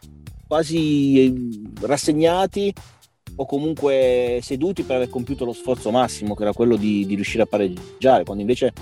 quasi 0.46 1.24
eh, 1.26 1.86
rassegnati 1.86 2.72
o 3.36 3.44
comunque 3.44 4.38
seduti 4.42 4.82
per 4.82 4.96
aver 4.96 5.10
compiuto 5.10 5.44
lo 5.44 5.52
sforzo 5.52 5.90
massimo 5.90 6.34
che 6.34 6.42
era 6.42 6.54
quello 6.54 6.76
di, 6.76 7.04
di 7.04 7.16
riuscire 7.16 7.42
a 7.42 7.46
pareggiare 7.46 8.24
quando 8.24 8.40
invece 8.40 8.72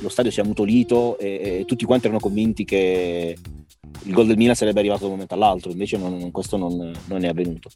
lo 0.00 0.08
stadio 0.08 0.30
si 0.30 0.40
è 0.40 0.42
ammutolito 0.42 1.18
e, 1.18 1.60
e 1.60 1.64
tutti 1.66 1.84
quanti 1.84 2.06
erano 2.06 2.20
convinti 2.20 2.64
che 2.64 3.36
il 4.04 4.12
gol 4.12 4.26
del 4.26 4.36
Milan 4.36 4.54
sarebbe 4.54 4.78
arrivato 4.78 5.00
da 5.00 5.06
un 5.06 5.12
momento 5.12 5.34
all'altro, 5.34 5.70
invece 5.70 5.96
non, 5.96 6.30
questo 6.30 6.56
non, 6.56 6.92
non, 7.06 7.24
è 7.24 7.28
avvenuto. 7.28 7.70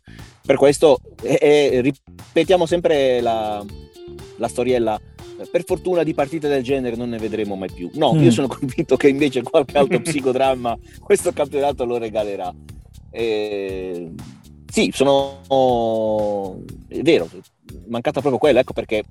Per 0.44 0.56
questo 0.56 0.98
eh, 1.22 1.38
eh, 1.40 1.80
ripetiamo 1.80 2.66
sempre 2.66 3.20
la, 3.20 3.64
la, 4.36 4.48
storiella. 4.48 5.00
Per 5.50 5.64
fortuna 5.64 6.04
di 6.04 6.14
partite 6.14 6.46
del 6.48 6.62
genere 6.62 6.94
non 6.94 7.08
ne 7.08 7.18
vedremo 7.18 7.56
mai 7.56 7.70
più. 7.70 7.90
No, 7.94 8.14
mm. 8.14 8.22
io 8.22 8.30
sono 8.30 8.46
convinto 8.46 8.96
che 8.96 9.08
invece 9.08 9.42
qualche 9.42 9.76
altro 9.76 10.00
psicodramma 10.02 10.78
questo 11.00 11.32
campionato 11.32 11.84
lo 11.84 11.98
regalerà. 11.98 12.54
Eh, 13.10 14.10
sì, 14.70 14.90
sono... 14.94 16.62
è 16.88 17.02
vero, 17.02 17.28
mancata 17.88 18.20
proprio 18.20 18.38
quello, 18.38 18.60
ecco 18.60 18.72
perché 18.72 19.04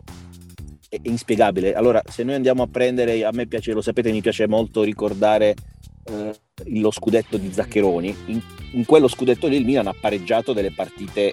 è 0.91 0.99
inspiegabile. 1.03 1.73
Allora, 1.73 2.01
se 2.05 2.23
noi 2.23 2.35
andiamo 2.35 2.63
a 2.63 2.67
prendere, 2.67 3.23
a 3.23 3.31
me 3.31 3.47
piace, 3.47 3.71
lo 3.71 3.81
sapete, 3.81 4.11
mi 4.11 4.19
piace 4.19 4.45
molto 4.45 4.83
ricordare 4.83 5.55
eh, 6.03 6.35
lo 6.65 6.91
scudetto 6.91 7.37
di 7.37 7.51
Zaccheroni. 7.51 8.15
In, 8.25 8.41
in, 8.73 8.85
quello 8.85 9.07
scudetto 9.07 9.47
lì 9.47 9.55
il 9.55 9.63
Milan 9.63 9.87
ha 9.87 9.95
pareggiato 9.97 10.51
delle 10.51 10.73
partite 10.73 11.31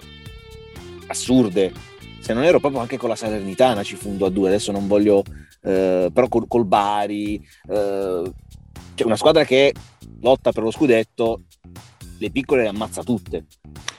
assurde, 1.07 1.73
se 2.21 2.33
non 2.33 2.43
ero 2.43 2.61
proprio 2.61 2.79
anche 2.79 2.97
con 2.97 3.09
la 3.09 3.15
Salernitana 3.15 3.83
ci 3.83 3.95
fu 3.95 4.09
un 4.09 4.17
2 4.17 4.27
a 4.27 4.29
2, 4.29 4.47
adesso 4.47 4.71
non 4.71 4.87
voglio, 4.87 5.23
eh, 5.63 6.09
però 6.13 6.27
col, 6.29 6.47
col 6.47 6.65
Bari, 6.65 7.35
eh, 7.35 8.31
c'è 8.95 9.03
una 9.03 9.17
squadra 9.17 9.43
che 9.43 9.73
lotta 10.21 10.53
per 10.53 10.63
lo 10.63 10.71
scudetto, 10.71 11.41
le 12.17 12.31
piccole 12.31 12.61
le 12.61 12.69
ammazza 12.69 13.03
tutte. 13.03 13.45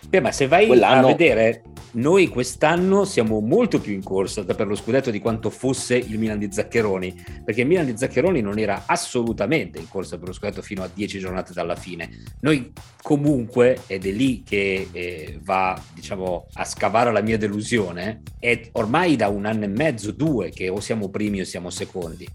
Beh, 0.08 0.20
ma 0.20 0.32
se 0.32 0.48
vai 0.48 0.66
Quell'anno... 0.66 1.08
a 1.08 1.10
vedere, 1.10 1.64
noi 1.92 2.28
quest'anno 2.28 3.04
siamo 3.04 3.40
molto 3.40 3.80
più 3.80 3.92
in 3.92 4.02
corsa 4.02 4.44
per 4.44 4.66
lo 4.66 4.74
scudetto 4.74 5.10
di 5.10 5.18
quanto 5.18 5.50
fosse 5.50 5.96
il 5.96 6.18
Milan 6.18 6.38
di 6.38 6.48
Zaccheroni, 6.50 7.24
perché 7.44 7.62
il 7.62 7.66
Milan 7.66 7.86
di 7.86 7.96
Zaccheroni 7.96 8.40
non 8.40 8.58
era 8.58 8.84
assolutamente 8.86 9.78
in 9.78 9.88
corsa 9.88 10.18
per 10.18 10.28
lo 10.28 10.34
scudetto 10.34 10.62
fino 10.62 10.82
a 10.82 10.90
dieci 10.92 11.18
giornate 11.18 11.52
dalla 11.52 11.76
fine. 11.76 12.08
Noi 12.40 12.72
comunque, 13.02 13.80
ed 13.86 14.06
è 14.06 14.10
lì 14.10 14.42
che 14.42 14.88
eh, 14.92 15.38
va 15.42 15.80
diciamo, 15.94 16.46
a 16.54 16.64
scavare 16.64 17.12
la 17.12 17.22
mia 17.22 17.38
delusione, 17.38 18.22
è 18.38 18.60
ormai 18.72 19.16
da 19.16 19.28
un 19.28 19.46
anno 19.46 19.64
e 19.64 19.68
mezzo, 19.68 20.12
due, 20.12 20.50
che 20.50 20.68
o 20.68 20.80
siamo 20.80 21.08
primi 21.08 21.40
o 21.40 21.44
siamo 21.44 21.70
secondi. 21.70 22.28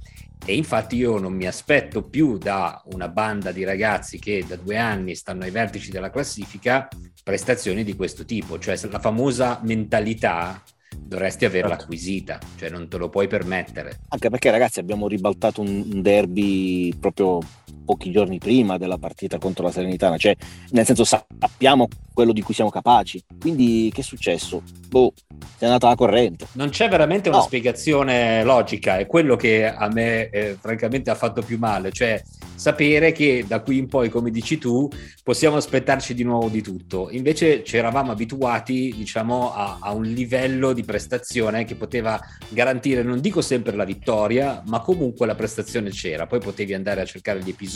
E 0.48 0.56
infatti 0.56 0.96
io 0.96 1.18
non 1.18 1.34
mi 1.34 1.48
aspetto 1.48 2.04
più 2.04 2.38
da 2.38 2.80
una 2.94 3.08
banda 3.08 3.52
di 3.52 3.64
ragazzi 3.64 4.20
che 4.20 4.46
da 4.48 4.56
due 4.56 4.78
anni 4.78 5.16
stanno 5.16 5.44
ai 5.44 5.50
vertici 5.50 5.90
della 5.90 6.12
classifica 6.12 6.88
prestazioni 7.24 7.84
di 7.84 7.96
questo 7.96 8.26
tipo, 8.26 8.60
cioè 8.60 8.80
la 8.92 9.00
famosa 9.00 9.60
mentalità 9.64 10.62
dovresti 10.96 11.46
averla 11.46 11.70
certo. 11.70 11.84
acquisita, 11.84 12.40
cioè 12.58 12.70
non 12.70 12.88
te 12.88 12.98
lo 12.98 13.10
puoi 13.10 13.28
permettere. 13.28 14.02
Anche 14.10 14.30
perché 14.30 14.52
ragazzi 14.52 14.80
abbiamo 14.80 15.08
ribaltato 15.08 15.62
un 15.62 16.04
derby 16.04 16.94
proprio 17.00 17.40
pochi 17.86 18.12
giorni 18.12 18.40
prima 18.40 18.78
della 18.78 18.98
partita 18.98 19.38
contro 19.38 19.64
la 19.64 19.72
Serenitana, 19.72 20.18
cioè 20.18 20.36
nel 20.72 20.86
senso 20.86 21.04
sappiamo 21.04 21.88
quello 22.14 22.34
di 22.34 22.42
cui 22.42 22.54
siamo 22.54 22.70
capaci. 22.70 23.24
Quindi 23.40 23.92
che 23.94 24.02
è 24.02 24.04
successo? 24.04 24.64
Boh, 24.88 25.14
è 25.58 25.66
andata 25.66 25.88
la 25.90 25.96
corrente. 25.96 26.48
Non 26.54 26.70
c'è 26.70 26.90
veramente 26.90 27.30
una 27.30 27.40
no. 27.40 27.44
spiegazione 27.44 28.44
logica, 28.44 28.98
è 28.98 29.06
quello 29.06 29.36
che 29.36 29.68
a 29.68 29.88
me 29.90 30.30
eh, 30.30 30.58
francamente 30.60 31.10
ha 31.10 31.16
fatto 31.16 31.42
più 31.42 31.58
male, 31.58 31.92
cioè 31.92 32.22
sapere 32.56 33.12
che 33.12 33.44
da 33.46 33.60
qui 33.62 33.78
in 33.78 33.88
poi, 33.88 34.10
come 34.10 34.32
dici 34.32 34.58
tu, 34.58 34.90
possiamo 35.24 35.58
aspettarci 35.58 36.14
di 36.14 36.24
nuovo 36.24 36.48
di 36.48 36.62
tutto. 36.62 37.10
Invece 37.12 37.64
ci 37.64 37.76
eravamo 37.76 38.12
abituati, 38.12 38.94
diciamo, 38.96 39.54
a, 39.54 39.78
a 39.82 39.92
un 39.92 40.04
livello 40.04 40.72
di 40.72 40.84
prestazione 40.84 41.66
che 41.66 41.76
poteva 41.76 42.20
garantire, 42.50 43.04
non 43.04 43.20
dico 43.20 43.42
sempre 43.42 43.76
la 43.76 43.84
vittoria, 43.84 44.64
ma 44.68 44.80
comunque 44.80 45.28
la 45.28 45.36
prestazione 45.36 45.90
c'era. 45.90 46.28
Poi 46.28 46.40
potevi 46.40 46.74
andare 46.74 47.02
a 47.02 47.06
cercare 47.06 47.44
gli 47.44 47.50
episodi, 47.50 47.74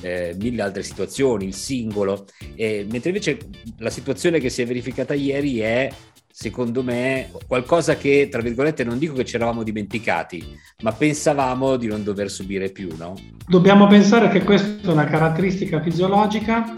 eh, 0.00 0.34
mille 0.38 0.62
altre 0.62 0.82
situazioni, 0.82 1.46
il 1.46 1.54
singolo. 1.54 2.26
Eh, 2.54 2.86
mentre 2.90 3.10
invece 3.10 3.38
la 3.78 3.90
situazione 3.90 4.38
che 4.38 4.50
si 4.50 4.62
è 4.62 4.66
verificata 4.66 5.14
ieri 5.14 5.58
è 5.60 5.90
secondo 6.36 6.82
me, 6.82 7.30
qualcosa 7.46 7.96
che, 7.96 8.28
tra 8.28 8.42
virgolette, 8.42 8.82
non 8.82 8.98
dico 8.98 9.14
che 9.14 9.24
ci 9.24 9.36
eravamo 9.36 9.62
dimenticati, 9.62 10.44
ma 10.82 10.90
pensavamo 10.90 11.76
di 11.76 11.86
non 11.86 12.02
dover 12.02 12.28
subire 12.28 12.70
più, 12.70 12.88
no? 12.98 13.14
Dobbiamo 13.46 13.86
pensare 13.86 14.28
che 14.30 14.42
questa 14.42 14.88
è 14.88 14.92
una 14.92 15.04
caratteristica 15.04 15.80
fisiologica, 15.80 16.74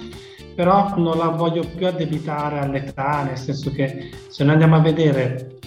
però 0.54 0.94
non 0.98 1.16
la 1.16 1.28
voglio 1.28 1.66
più 1.74 1.86
addebitare 1.86 2.58
all'età, 2.58 3.22
nel 3.24 3.38
senso 3.38 3.72
che 3.72 4.10
se 4.28 4.44
noi 4.44 4.52
andiamo 4.52 4.76
a 4.76 4.80
vedere 4.80 5.58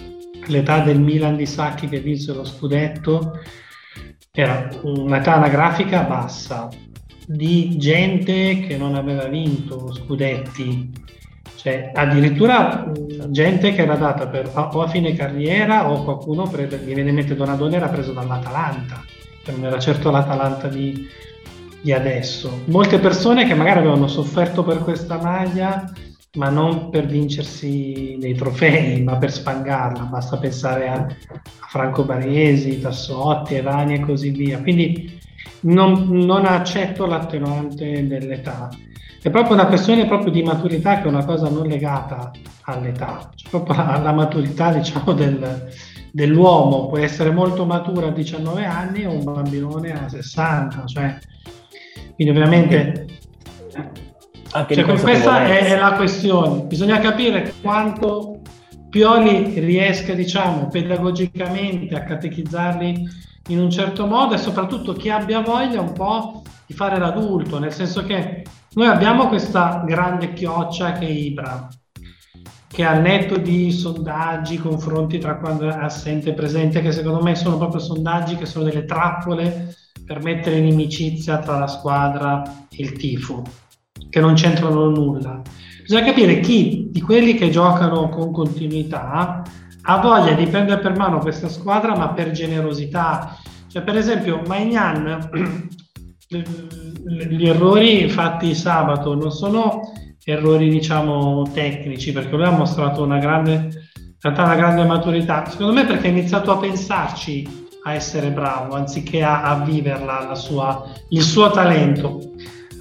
l'età 0.45 0.81
del 0.81 1.00
Milan 1.00 1.36
di 1.36 1.48
Sacchi 1.48 1.88
che 1.88 2.00
vinse 2.00 2.31
lo 2.33 2.45
scudetto, 2.45 3.39
era 4.31 4.69
un'età 4.83 5.36
anagrafica 5.36 6.03
bassa, 6.03 6.69
di 7.25 7.77
gente 7.77 8.59
che 8.62 8.77
non 8.77 8.95
aveva 8.95 9.25
vinto 9.25 9.93
scudetti 9.93 11.07
cioè, 11.59 11.91
addirittura 11.93 12.89
gente 13.27 13.74
che 13.74 13.81
era 13.81 13.95
data 13.95 14.27
per, 14.27 14.50
o 14.55 14.81
a 14.81 14.88
fine 14.88 15.13
carriera 15.13 15.91
o 15.91 16.05
qualcuno, 16.05 16.48
prese, 16.48 16.79
mi 16.86 16.93
viene 16.93 17.09
in 17.09 17.15
mente 17.15 17.36
Donadoni, 17.36 17.75
era 17.75 17.89
preso 17.89 18.13
dall'Atalanta, 18.13 19.04
che 19.43 19.51
non 19.51 19.65
era 19.65 19.77
certo 19.77 20.10
l'Atalanta 20.10 20.69
di, 20.69 21.06
di 21.82 21.91
adesso. 21.91 22.62
Molte 22.67 22.97
persone 22.99 23.45
che 23.45 23.56
magari 23.56 23.80
avevano 23.80 24.08
sofferto 24.08 24.63
per 24.63 24.77
questa 24.80 25.17
maglia, 25.17 25.91
ma 26.39 26.49
non 26.49 26.89
per 26.89 27.06
vincersi 27.06 28.15
dei 28.17 28.34
trofei, 28.34 29.04
ma 29.04 29.17
per 29.17 29.32
spangarla. 29.32 30.04
Basta 30.04 30.38
pensare 30.38 30.88
a, 30.88 30.95
a 30.95 31.67
Franco 31.67 32.04
Baresi, 32.04 32.80
Tassotti, 32.80 33.56
Evani 33.56 33.95
e 33.95 33.99
così 33.99 34.32
via. 34.32 34.60
Quindi 34.62 35.19
non, 35.62 36.08
non 36.10 36.45
accetto 36.45 37.06
l'attenuante 37.06 38.08
dell'età 38.08 38.69
è 39.21 39.30
proprio 39.30 39.56
una 39.56 39.67
questione 39.67 40.06
proprio 40.06 40.32
di 40.32 40.43
maturità 40.43 40.99
che 40.99 41.04
è 41.04 41.08
una 41.08 41.25
cosa 41.25 41.49
non 41.49 41.67
legata 41.67 42.32
all'età, 42.62 43.30
cioè 43.36 43.49
proprio 43.49 43.75
alla 43.86 44.13
maturità 44.13 44.71
diciamo 44.71 45.12
del, 45.12 45.69
dell'uomo, 46.13 46.88
può 46.88 46.97
essere 46.99 47.30
molto 47.30 47.65
maturo 47.65 48.08
a 48.08 48.12
19 48.12 48.63
anni 48.63 49.06
o 49.06 49.12
un 49.12 49.25
bambinone 49.25 49.91
a 49.91 50.08
60, 50.08 50.86
cioè, 50.86 51.17
quindi 52.15 52.34
ovviamente 52.34 53.08
anche 54.51 54.75
cioè, 54.75 54.99
questa 54.99 55.45
è, 55.45 55.65
è, 55.65 55.77
la 55.77 55.93
questione, 55.93 56.63
bisogna 56.63 56.99
capire 56.99 57.53
quanto 57.62 58.41
Pioli 58.89 59.59
riesca 59.59 60.13
diciamo 60.13 60.67
pedagogicamente 60.67 61.95
a 61.95 62.03
catechizzarli 62.03 63.07
in 63.49 63.59
un 63.59 63.69
certo 63.69 64.07
modo 64.07 64.33
e 64.33 64.39
soprattutto 64.39 64.93
chi 64.93 65.09
abbia 65.09 65.41
voglia 65.41 65.81
un 65.81 65.93
po' 65.93 66.41
di 66.65 66.73
fare 66.73 66.97
l'adulto, 66.97 67.59
nel 67.59 67.73
senso 67.73 68.03
che 68.03 68.43
noi 68.73 68.88
abbiamo 68.88 69.27
questa 69.27 69.83
grande 69.85 70.33
chioccia 70.33 70.93
che 70.93 71.07
è 71.07 71.09
Ibra, 71.09 71.67
che 72.67 72.85
al 72.85 73.01
netto 73.01 73.38
di 73.38 73.71
sondaggi, 73.71 74.57
confronti 74.57 75.17
tra 75.17 75.38
quando 75.38 75.67
è 75.67 75.73
assente 75.73 76.29
e 76.29 76.33
presente, 76.33 76.81
che 76.81 76.91
secondo 76.91 77.21
me 77.21 77.35
sono 77.35 77.57
proprio 77.57 77.79
sondaggi 77.79 78.35
che 78.35 78.45
sono 78.45 78.65
delle 78.65 78.85
trappole 78.85 79.75
per 80.05 80.21
mettere 80.21 80.57
inimicizia 80.57 81.39
tra 81.39 81.57
la 81.57 81.67
squadra 81.67 82.43
e 82.69 82.83
il 82.83 82.93
tifo, 82.93 83.43
che 84.10 84.19
non 84.19 84.34
c'entrano 84.34 84.89
nulla. 84.89 85.41
Bisogna 85.82 86.04
capire 86.04 86.39
chi 86.39 86.89
di 86.91 87.02
quelli 87.02 87.34
che 87.34 87.50
giocano 87.50 88.10
con 88.10 88.32
continuità 88.32 89.41
ha 89.82 89.98
voglia 90.00 90.34
di 90.34 90.45
prendere 90.45 90.82
per 90.82 90.95
mano 90.95 91.19
questa 91.19 91.50
squadra, 91.50 91.95
ma 91.95 92.10
per 92.10 92.32
generosità. 92.32 93.38
Cioè, 93.67 93.82
per 93.82 93.98
esempio, 93.98 94.41
Magnan 94.45 95.30
gli 96.30 97.48
errori 97.48 98.08
fatti 98.10 98.54
sabato 98.54 99.15
non 99.15 99.32
sono 99.32 99.82
errori 100.24 100.69
diciamo 100.69 101.50
tecnici 101.52 102.12
perché 102.12 102.36
lui 102.36 102.45
ha 102.45 102.52
mostrato 102.52 103.04
una 103.04 103.17
grande, 103.17 103.69
una 104.22 104.56
grande 104.56 104.86
maturità 104.86 105.45
secondo 105.50 105.74
me 105.74 105.86
perché 105.86 106.08
ha 106.08 106.12
iniziato 106.12 106.52
a 106.52 106.58
pensarci 106.58 107.67
a 107.84 107.93
essere 107.93 108.30
bravo 108.30 108.76
anziché 108.76 109.24
a, 109.24 109.41
a 109.41 109.63
viverla 109.63 110.36
sua, 110.36 110.86
il 111.10 111.24
suo 111.24 111.50
talento 111.50 112.19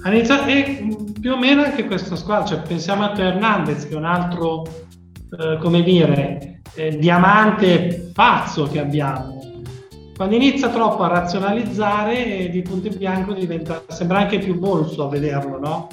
ha 0.03 0.13
iniziato, 0.13 0.45
e 0.45 0.95
più 1.19 1.33
o 1.33 1.37
meno 1.37 1.63
anche 1.63 1.85
questa 1.85 2.15
squadra 2.15 2.45
cioè, 2.45 2.61
pensiamo 2.61 3.03
a 3.03 3.11
Teo 3.11 3.27
Hernandez 3.27 3.87
che 3.87 3.93
è 3.93 3.97
un 3.97 4.05
altro 4.05 4.63
eh, 5.37 5.57
come 5.59 5.83
dire 5.83 6.61
eh, 6.75 6.97
diamante 6.97 8.11
pazzo 8.13 8.67
che 8.67 8.79
abbiamo 8.79 9.39
quando 10.19 10.35
inizia 10.35 10.67
troppo 10.67 11.03
a 11.03 11.07
razionalizzare 11.07 12.49
di 12.49 12.61
punto 12.61 12.87
in 12.87 12.97
bianco 12.97 13.31
diventa, 13.31 13.85
sembra 13.87 14.17
anche 14.17 14.37
più 14.39 14.59
bolso 14.59 15.05
a 15.05 15.07
vederlo, 15.07 15.57
no? 15.57 15.87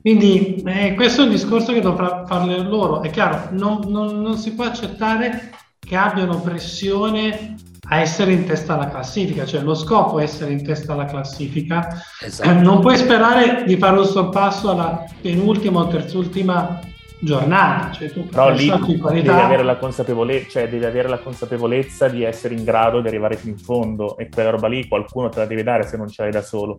Quindi 0.00 0.62
eh, 0.64 0.94
questo 0.94 1.22
è 1.22 1.24
un 1.24 1.32
discorso 1.32 1.72
che 1.72 1.80
dovrà 1.80 2.24
farle 2.28 2.62
loro. 2.62 3.02
È 3.02 3.10
chiaro, 3.10 3.48
non, 3.50 3.80
non, 3.88 4.22
non, 4.22 4.38
si 4.38 4.54
può 4.54 4.66
accettare 4.66 5.50
che 5.80 5.96
abbiano 5.96 6.40
pressione 6.40 7.56
a 7.88 8.00
essere 8.00 8.32
in 8.32 8.44
testa 8.44 8.74
alla 8.74 8.88
classifica, 8.88 9.44
cioè 9.44 9.60
lo 9.62 9.74
scopo 9.74 10.18
è 10.18 10.24
essere 10.24 10.52
in 10.52 10.64
testa 10.64 10.92
alla 10.92 11.04
classifica. 11.04 11.88
Esatto. 12.20 12.48
Eh, 12.48 12.54
non 12.54 12.80
puoi 12.80 12.96
sperare 12.96 13.64
di 13.64 13.76
fare 13.76 13.98
un 13.98 14.06
sorpasso 14.06 14.70
alla 14.70 15.04
penultima 15.20 15.80
o 15.80 15.86
terzultima 15.86 16.80
giornata. 17.18 17.92
Cioè 17.92 18.10
tu 18.10 18.26
Però 18.26 18.50
lì 18.50 18.66
devi 18.68 19.28
avere, 19.28 19.62
la 19.62 19.76
consapevolezza, 19.76 20.48
cioè 20.48 20.68
devi 20.68 20.84
avere 20.84 21.08
la 21.08 21.18
consapevolezza 21.18 22.08
di 22.08 22.22
essere 22.22 22.54
in 22.54 22.64
grado 22.64 23.00
di 23.00 23.08
arrivare 23.08 23.36
fino 23.36 23.52
in 23.52 23.58
fondo 23.58 24.16
e 24.16 24.28
quella 24.28 24.50
roba 24.50 24.68
lì 24.68 24.86
qualcuno 24.88 25.28
te 25.28 25.38
la 25.38 25.46
deve 25.46 25.62
dare 25.62 25.84
se 25.86 25.96
non 25.96 26.08
ce 26.08 26.22
l'hai 26.22 26.32
da 26.32 26.42
solo. 26.42 26.78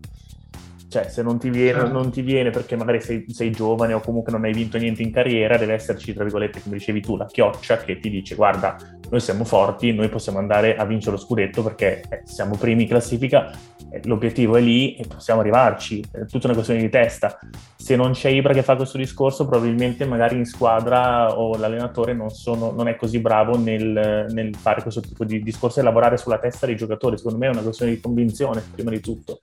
Cioè, 0.90 1.10
se 1.10 1.22
non 1.22 1.38
ti 1.38 1.50
viene, 1.50 1.80
certo. 1.80 1.92
non 1.92 2.12
ti 2.12 2.22
viene 2.22 2.50
perché 2.50 2.78
magari 2.78 3.02
sei, 3.02 3.26
sei, 3.28 3.52
giovane 3.52 3.92
o 3.92 4.00
comunque 4.00 4.32
non 4.32 4.46
hai 4.46 4.54
vinto 4.54 4.78
niente 4.78 5.02
in 5.02 5.12
carriera, 5.12 5.58
deve 5.58 5.74
esserci, 5.74 6.14
tra 6.14 6.24
virgolette, 6.24 6.62
come 6.62 6.78
dicevi 6.78 7.02
tu, 7.02 7.18
la 7.18 7.26
chioccia 7.26 7.76
che 7.78 8.00
ti 8.00 8.10
dice 8.10 8.36
guarda, 8.36 8.78
noi 9.10 9.20
siamo 9.20 9.44
forti, 9.44 9.94
noi 9.94 10.10
possiamo 10.10 10.38
andare 10.38 10.76
a 10.76 10.86
vincere 10.86 11.12
lo 11.12 11.22
scudetto 11.22 11.64
perché 11.64 12.04
eh, 12.10 12.22
siamo 12.26 12.56
primi 12.56 12.84
in 12.84 12.88
classifica, 12.88 13.52
eh, 13.90 14.02
l'obiettivo 14.04 14.58
è 14.58 14.62
lì 14.62 14.96
e 14.96 15.06
possiamo 15.08 15.42
arrivarci, 15.42 16.04
è 16.12 16.26
tutta 16.26 16.48
una 16.48 16.56
questione 16.56 16.82
di 16.82 16.90
testa. 16.90 17.40
Se 17.76 17.96
non 17.96 18.12
c'è 18.12 18.30
Ibra 18.30 18.54
che 18.54 18.64
fa 18.64 18.76
questo 18.76 18.98
discorso, 18.98 19.48
probabilmente 19.48 20.06
magari 20.06 20.36
in 20.36 20.46
squadra 20.46 21.38
o 21.38 21.56
l'allenatore 21.58 22.14
non, 22.14 22.30
sono, 22.30 22.72
non 22.72 22.88
è 22.88 22.96
così 22.96 23.20
bravo 23.20 23.58
nel, 23.58 24.28
nel 24.30 24.56
fare 24.56 24.82
questo 24.82 25.02
tipo 25.02 25.24
di 25.24 25.42
discorso 25.42 25.80
e 25.80 25.84
lavorare 25.84 26.18
sulla 26.18 26.40
testa 26.40 26.66
dei 26.66 26.76
giocatori. 26.76 27.18
Secondo 27.18 27.38
me 27.38 27.48
è 27.48 27.52
una 27.52 27.62
questione 27.62 27.94
di 27.94 28.02
convinzione, 28.02 28.64
prima 28.74 28.92
di 28.92 29.00
tutto. 29.00 29.40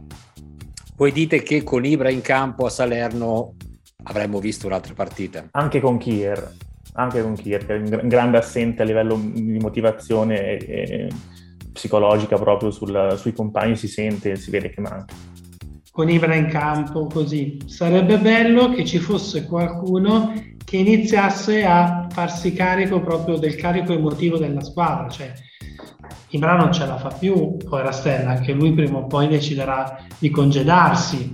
Voi 0.96 1.10
dite 1.10 1.42
che 1.42 1.62
con 1.64 1.84
Ibra 1.84 2.10
in 2.10 2.20
campo 2.20 2.66
a 2.66 2.70
Salerno 2.70 3.54
avremmo 4.04 4.38
visto 4.38 4.66
un'altra 4.66 4.94
partita? 4.94 5.48
Anche 5.50 5.80
con 5.80 5.98
Kier. 5.98 6.63
Anche 6.94 7.22
con 7.22 7.34
Kirk, 7.34 7.68
un 7.68 8.08
grande 8.08 8.38
assente 8.38 8.82
a 8.82 8.84
livello 8.84 9.16
di 9.16 9.58
motivazione 9.58 10.58
e, 10.58 10.66
e 10.66 11.08
psicologica 11.72 12.36
proprio 12.36 12.70
sul, 12.70 13.14
sui 13.18 13.32
compagni, 13.32 13.76
si 13.76 13.88
sente, 13.88 14.36
si 14.36 14.50
vede 14.50 14.70
che 14.70 14.80
manca. 14.80 15.12
Con 15.90 16.08
Ibra 16.08 16.34
in 16.34 16.46
campo 16.46 17.06
così. 17.06 17.58
Sarebbe 17.66 18.18
bello 18.18 18.70
che 18.70 18.84
ci 18.84 18.98
fosse 18.98 19.44
qualcuno 19.44 20.32
che 20.64 20.76
iniziasse 20.78 21.64
a 21.64 22.06
farsi 22.10 22.52
carico 22.52 23.00
proprio 23.00 23.36
del 23.36 23.54
carico 23.56 23.92
emotivo 23.92 24.38
della 24.38 24.62
squadra, 24.62 25.08
cioè 25.08 25.32
Ibra 26.30 26.56
non 26.56 26.72
ce 26.72 26.86
la 26.86 26.96
fa 26.96 27.08
più, 27.08 27.56
poi 27.56 27.82
Rastella, 27.82 28.30
anche 28.30 28.52
lui 28.52 28.72
prima 28.72 28.98
o 28.98 29.06
poi 29.06 29.28
deciderà 29.28 30.04
di 30.18 30.30
congedarsi. 30.30 31.32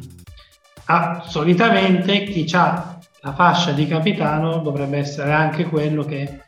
Ah, 0.86 1.24
solitamente 1.26 2.24
chi 2.24 2.46
ha 2.52 2.98
la 3.22 3.34
fascia 3.34 3.72
di 3.72 3.86
capitano 3.86 4.58
dovrebbe 4.58 4.98
essere 4.98 5.32
anche 5.32 5.64
quello 5.64 6.04
che 6.04 6.40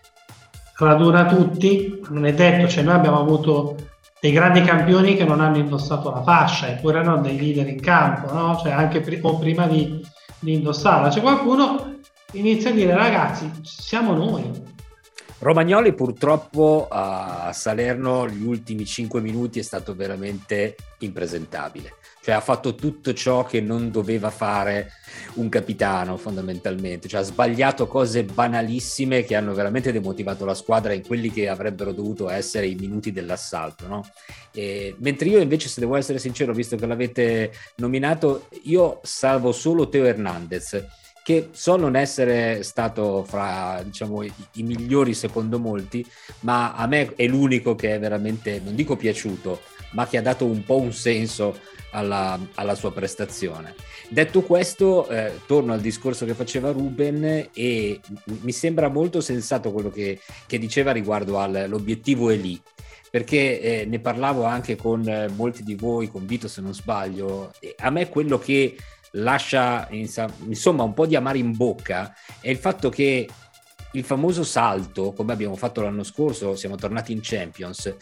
raduna 0.78 1.26
tutti, 1.26 2.00
non 2.08 2.26
è 2.26 2.32
detto, 2.32 2.68
cioè 2.68 2.82
noi 2.82 2.94
abbiamo 2.94 3.20
avuto 3.20 3.76
dei 4.20 4.32
grandi 4.32 4.62
campioni 4.62 5.16
che 5.16 5.24
non 5.24 5.40
hanno 5.40 5.58
indossato 5.58 6.10
la 6.10 6.22
fascia, 6.22 6.68
eppure 6.68 7.00
erano 7.00 7.20
dei 7.20 7.38
leader 7.38 7.68
in 7.68 7.80
campo, 7.80 8.32
no? 8.32 8.56
cioè 8.56 8.72
anche 8.72 9.00
pri- 9.00 9.20
o 9.22 9.38
prima 9.38 9.66
di, 9.66 10.00
di 10.38 10.54
indossarla. 10.54 11.08
C'è 11.08 11.20
qualcuno 11.20 11.98
che 12.30 12.38
inizia 12.38 12.70
a 12.70 12.72
dire 12.72 12.94
ragazzi, 12.94 13.50
siamo 13.62 14.14
noi, 14.14 14.50
Romagnoli 15.42 15.92
purtroppo 15.92 16.86
a 16.88 17.52
Salerno 17.52 18.28
gli 18.28 18.44
ultimi 18.44 18.86
cinque 18.86 19.20
minuti 19.20 19.58
è 19.58 19.62
stato 19.62 19.92
veramente 19.92 20.76
impresentabile, 20.98 21.94
cioè 22.22 22.36
ha 22.36 22.40
fatto 22.40 22.76
tutto 22.76 23.12
ciò 23.12 23.42
che 23.42 23.60
non 23.60 23.90
doveva 23.90 24.30
fare 24.30 24.92
un 25.34 25.48
capitano 25.48 26.16
fondamentalmente, 26.16 27.08
cioè 27.08 27.22
ha 27.22 27.24
sbagliato 27.24 27.88
cose 27.88 28.22
banalissime 28.22 29.24
che 29.24 29.34
hanno 29.34 29.52
veramente 29.52 29.90
demotivato 29.90 30.44
la 30.44 30.54
squadra 30.54 30.92
in 30.92 31.04
quelli 31.04 31.32
che 31.32 31.48
avrebbero 31.48 31.90
dovuto 31.90 32.28
essere 32.28 32.68
i 32.68 32.76
minuti 32.76 33.10
dell'assalto. 33.10 33.88
No? 33.88 34.08
E, 34.52 34.94
mentre 34.98 35.28
io 35.28 35.40
invece, 35.40 35.66
se 35.66 35.80
devo 35.80 35.96
essere 35.96 36.20
sincero, 36.20 36.54
visto 36.54 36.76
che 36.76 36.86
l'avete 36.86 37.50
nominato, 37.78 38.46
io 38.62 39.00
salvo 39.02 39.50
solo 39.50 39.88
Teo 39.88 40.04
Hernandez 40.04 41.00
che 41.22 41.50
so 41.52 41.76
non 41.76 41.96
essere 41.96 42.62
stato 42.62 43.24
fra 43.24 43.80
diciamo, 43.84 44.22
i, 44.22 44.32
i, 44.54 44.62
migliori 44.62 45.14
secondo 45.14 45.58
molti, 45.58 46.04
ma 46.40 46.74
a 46.74 46.86
me 46.86 47.14
è 47.14 47.26
l'unico 47.26 47.74
che 47.74 47.94
è 47.94 47.98
veramente, 47.98 48.60
non 48.62 48.74
dico 48.74 48.96
piaciuto, 48.96 49.60
ma 49.92 50.06
che 50.06 50.18
ha 50.18 50.22
dato 50.22 50.44
un 50.44 50.64
po' 50.64 50.78
un 50.78 50.92
senso 50.92 51.58
alla, 51.92 52.38
alla 52.54 52.74
sua 52.74 52.92
prestazione. 52.92 53.74
Detto 54.08 54.42
questo, 54.42 55.08
eh, 55.08 55.40
torno 55.46 55.72
al 55.72 55.80
discorso 55.80 56.26
che 56.26 56.34
faceva 56.34 56.72
Ruben 56.72 57.48
e 57.52 58.00
mi 58.24 58.52
sembra 58.52 58.88
molto 58.88 59.20
sensato 59.20 59.70
quello 59.72 59.90
che, 59.90 60.18
che 60.46 60.58
diceva 60.58 60.92
riguardo 60.92 61.38
all'obiettivo 61.38 62.30
è 62.30 62.36
lì 62.36 62.60
perché 63.12 63.60
eh, 63.60 63.84
ne 63.84 63.98
parlavo 63.98 64.44
anche 64.44 64.74
con 64.74 65.30
molti 65.36 65.62
di 65.62 65.74
voi, 65.74 66.10
con 66.10 66.24
Vito 66.24 66.48
se 66.48 66.62
non 66.62 66.72
sbaglio, 66.72 67.52
a 67.76 67.90
me 67.90 68.08
quello 68.08 68.38
che 68.38 68.74
lascia 69.12 69.88
insomma 69.90 70.82
un 70.82 70.94
po' 70.94 71.06
di 71.06 71.16
amare 71.16 71.38
in 71.38 71.56
bocca 71.56 72.14
è 72.40 72.48
il 72.48 72.56
fatto 72.56 72.88
che 72.88 73.28
il 73.92 74.04
famoso 74.04 74.42
salto, 74.42 75.12
come 75.12 75.32
abbiamo 75.32 75.56
fatto 75.56 75.82
l'anno 75.82 76.02
scorso, 76.02 76.56
siamo 76.56 76.76
tornati 76.76 77.12
in 77.12 77.20
Champions, 77.22 77.94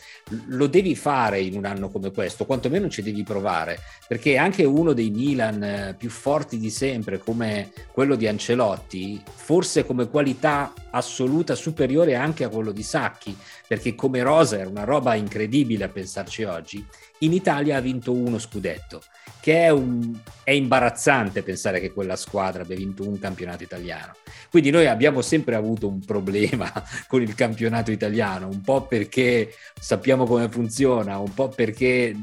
lo 0.48 0.66
devi 0.66 0.94
fare 0.94 1.40
in 1.40 1.56
un 1.56 1.64
anno 1.64 1.90
come 1.90 2.12
questo, 2.12 2.46
quantomeno 2.46 2.88
ci 2.88 3.02
devi 3.02 3.22
provare, 3.24 3.80
perché 4.06 4.36
anche 4.36 4.64
uno 4.64 4.92
dei 4.92 5.10
Milan 5.10 5.62
eh, 5.62 5.94
più 5.98 6.10
forti 6.10 6.58
di 6.58 6.70
sempre, 6.70 7.18
come 7.18 7.72
quello 7.90 8.14
di 8.14 8.28
Ancelotti, 8.28 9.20
forse 9.24 9.84
come 9.84 10.08
qualità 10.08 10.72
assoluta 10.90 11.54
superiore 11.54 12.14
anche 12.14 12.44
a 12.44 12.48
quello 12.48 12.72
di 12.72 12.82
Sacchi, 12.82 13.36
perché 13.70 13.94
come 13.94 14.20
rosa 14.24 14.58
era 14.58 14.68
una 14.68 14.82
roba 14.82 15.14
incredibile 15.14 15.84
a 15.84 15.88
pensarci 15.88 16.42
oggi, 16.42 16.84
in 17.18 17.32
Italia 17.32 17.76
ha 17.76 17.80
vinto 17.80 18.10
uno 18.12 18.36
scudetto 18.40 19.00
che 19.40 19.66
è, 19.66 19.68
un, 19.68 20.12
è 20.42 20.50
imbarazzante 20.50 21.44
pensare 21.44 21.78
che 21.78 21.92
quella 21.92 22.16
squadra 22.16 22.62
abbia 22.62 22.74
vinto 22.74 23.06
un 23.06 23.20
campionato 23.20 23.62
italiano. 23.62 24.14
Quindi 24.50 24.70
noi 24.70 24.88
abbiamo 24.88 25.22
sempre 25.22 25.54
avuto 25.54 25.86
un 25.86 26.04
problema 26.04 26.72
con 27.06 27.22
il 27.22 27.32
campionato 27.36 27.92
italiano, 27.92 28.48
un 28.48 28.60
po' 28.60 28.88
perché 28.88 29.54
sappiamo 29.78 30.26
come 30.26 30.48
funziona, 30.48 31.18
un 31.18 31.32
po' 31.32 31.48
perché 31.50 32.16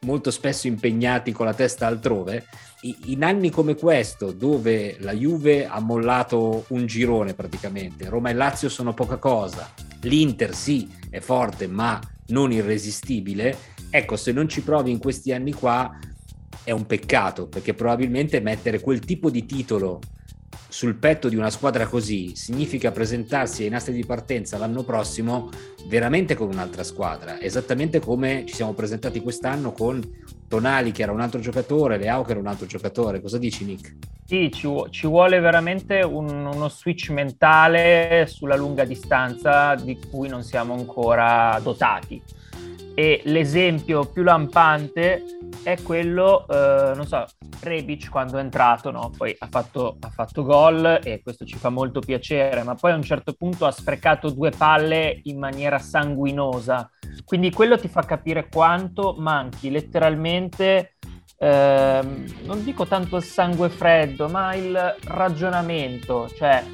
molto 0.00 0.30
spesso 0.30 0.66
impegnati 0.66 1.30
con 1.30 1.44
la 1.44 1.52
testa 1.52 1.86
altrove, 1.86 2.46
in 3.04 3.22
anni 3.22 3.50
come 3.50 3.74
questo, 3.74 4.32
dove 4.32 4.96
la 5.00 5.12
Juve 5.12 5.66
ha 5.66 5.78
mollato 5.78 6.64
un 6.68 6.86
girone 6.86 7.34
praticamente, 7.34 8.08
Roma 8.08 8.30
e 8.30 8.32
Lazio 8.32 8.70
sono 8.70 8.94
poca 8.94 9.16
cosa, 9.16 9.70
l'Inter 10.02 10.54
sì 10.54 10.88
è 11.10 11.20
forte 11.20 11.66
ma 11.66 12.00
non 12.28 12.52
irresistibile, 12.52 13.56
ecco 13.90 14.16
se 14.16 14.32
non 14.32 14.48
ci 14.48 14.62
provi 14.62 14.90
in 14.90 14.98
questi 14.98 15.32
anni 15.32 15.52
qua 15.52 15.96
è 16.64 16.72
un 16.72 16.86
peccato 16.86 17.46
perché 17.46 17.74
probabilmente 17.74 18.40
mettere 18.40 18.80
quel 18.80 19.00
tipo 19.00 19.30
di 19.30 19.46
titolo 19.46 20.00
sul 20.68 20.96
petto 20.96 21.28
di 21.28 21.36
una 21.36 21.50
squadra 21.50 21.86
così 21.86 22.34
significa 22.34 22.90
presentarsi 22.90 23.62
ai 23.62 23.68
nastri 23.68 23.94
di 23.94 24.04
partenza 24.04 24.58
l'anno 24.58 24.82
prossimo 24.82 25.48
veramente 25.88 26.34
con 26.34 26.48
un'altra 26.48 26.82
squadra, 26.82 27.40
esattamente 27.40 28.00
come 28.00 28.44
ci 28.46 28.54
siamo 28.54 28.74
presentati 28.74 29.20
quest'anno 29.20 29.72
con 29.72 30.02
Tonali 30.48 30.92
che 30.92 31.02
era 31.02 31.12
un 31.12 31.20
altro 31.20 31.40
giocatore, 31.40 31.98
Leao 31.98 32.22
che 32.22 32.30
era 32.32 32.40
un 32.40 32.46
altro 32.46 32.66
giocatore. 32.66 33.20
Cosa 33.20 33.38
dici 33.38 33.64
Nick? 33.64 33.94
Sì, 34.24 34.50
ci, 34.52 34.68
ci 34.90 35.06
vuole 35.06 35.38
veramente 35.38 36.02
un, 36.02 36.28
uno 36.46 36.68
switch 36.68 37.10
mentale 37.10 38.26
sulla 38.28 38.56
lunga 38.56 38.84
distanza 38.84 39.74
di 39.74 39.98
cui 40.10 40.28
non 40.28 40.42
siamo 40.42 40.74
ancora 40.74 41.60
dotati 41.62 42.20
e 42.98 43.20
l'esempio 43.26 44.06
più 44.06 44.22
lampante 44.22 45.22
è 45.62 45.76
quello, 45.82 46.46
eh, 46.48 46.94
non 46.94 47.06
so, 47.06 47.26
Rebic 47.60 48.08
quando 48.08 48.38
è 48.38 48.40
entrato, 48.40 48.90
no? 48.90 49.10
poi 49.14 49.36
ha 49.38 49.48
fatto, 49.50 49.98
ha 50.00 50.08
fatto 50.08 50.44
gol 50.44 51.00
e 51.02 51.20
questo 51.22 51.44
ci 51.44 51.58
fa 51.58 51.68
molto 51.68 52.00
piacere, 52.00 52.62
ma 52.62 52.74
poi 52.74 52.92
a 52.92 52.94
un 52.94 53.02
certo 53.02 53.34
punto 53.34 53.66
ha 53.66 53.70
sprecato 53.70 54.30
due 54.30 54.50
palle 54.50 55.20
in 55.24 55.38
maniera 55.38 55.78
sanguinosa, 55.78 56.90
quindi 57.26 57.50
quello 57.50 57.78
ti 57.78 57.88
fa 57.88 58.00
capire 58.00 58.48
quanto 58.48 59.14
manchi 59.18 59.70
letteralmente, 59.70 60.96
eh, 61.38 62.00
non 62.44 62.64
dico 62.64 62.86
tanto 62.86 63.18
il 63.18 63.24
sangue 63.24 63.68
freddo, 63.68 64.28
ma 64.30 64.54
il 64.54 64.96
ragionamento, 65.04 66.30
cioè 66.34 66.64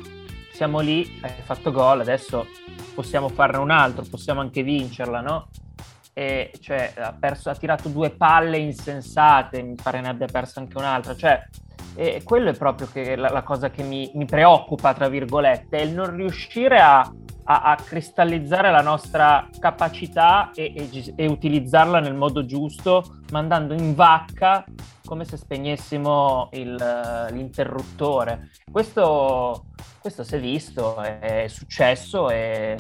siamo 0.53 0.79
lì, 0.79 1.19
hai 1.23 1.33
fatto 1.43 1.73
gol, 1.73 1.99
adesso 1.99 2.47
possiamo 2.95 3.29
farne 3.29 3.59
un 3.59 3.71
altro, 3.71 4.05
possiamo 4.09 4.41
anche 4.41 4.63
vincerla, 4.63 5.21
no? 5.21 5.49
E 6.13 6.53
cioè, 6.61 6.93
ha, 6.97 7.15
perso, 7.19 7.51
ha, 7.51 7.55
tirato 7.55 7.89
due 7.89 8.11
palle 8.11 8.59
insensate, 8.59 9.63
mi 9.63 9.75
pare 9.81 10.01
ne 10.01 10.09
abbia 10.09 10.27
perso 10.27 10.61
anche 10.61 10.77
un'altra, 10.77 11.17
cioè 11.17 11.43
e 11.95 12.23
quello 12.25 12.51
è 12.51 12.57
proprio 12.57 12.89
la, 13.17 13.29
la, 13.29 13.43
cosa 13.43 13.71
che 13.71 13.83
mi, 13.83 14.11
mi, 14.15 14.25
preoccupa, 14.25 14.95
tra 14.95 15.09
virgolette, 15.09 15.77
è 15.77 15.83
il 15.83 15.93
non 15.93 16.15
riuscire 16.17 16.81
a, 16.81 17.01
a, 17.01 17.63
a 17.63 17.77
cristallizzare 17.77 18.71
la 18.71 18.81
nostra 18.81 19.47
capacità 19.59 20.51
e, 20.55 20.73
e, 20.75 21.15
e, 21.15 21.27
utilizzarla 21.27 22.01
nel 22.01 22.15
modo 22.15 22.47
giusto, 22.47 23.19
mandando 23.31 23.75
in 23.75 23.95
vacca 23.95 24.65
come 25.05 25.25
se 25.25 25.37
spegnessimo 25.37 26.49
il, 26.53 27.29
l'interruttore. 27.31 28.51
Questo, 28.71 29.67
questo 29.99 30.25
si 30.25 30.37
è 30.37 30.41
visto, 30.41 30.97
è, 30.99 31.43
è 31.45 31.49
successo 31.49 32.31
e 32.31 32.79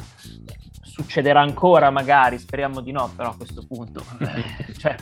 succederà 0.92 1.40
ancora 1.40 1.88
magari, 1.88 2.38
speriamo 2.38 2.82
di 2.82 2.92
no, 2.92 3.10
però 3.16 3.30
a 3.30 3.36
questo 3.36 3.64
punto, 3.66 4.04
cioè, 4.76 4.94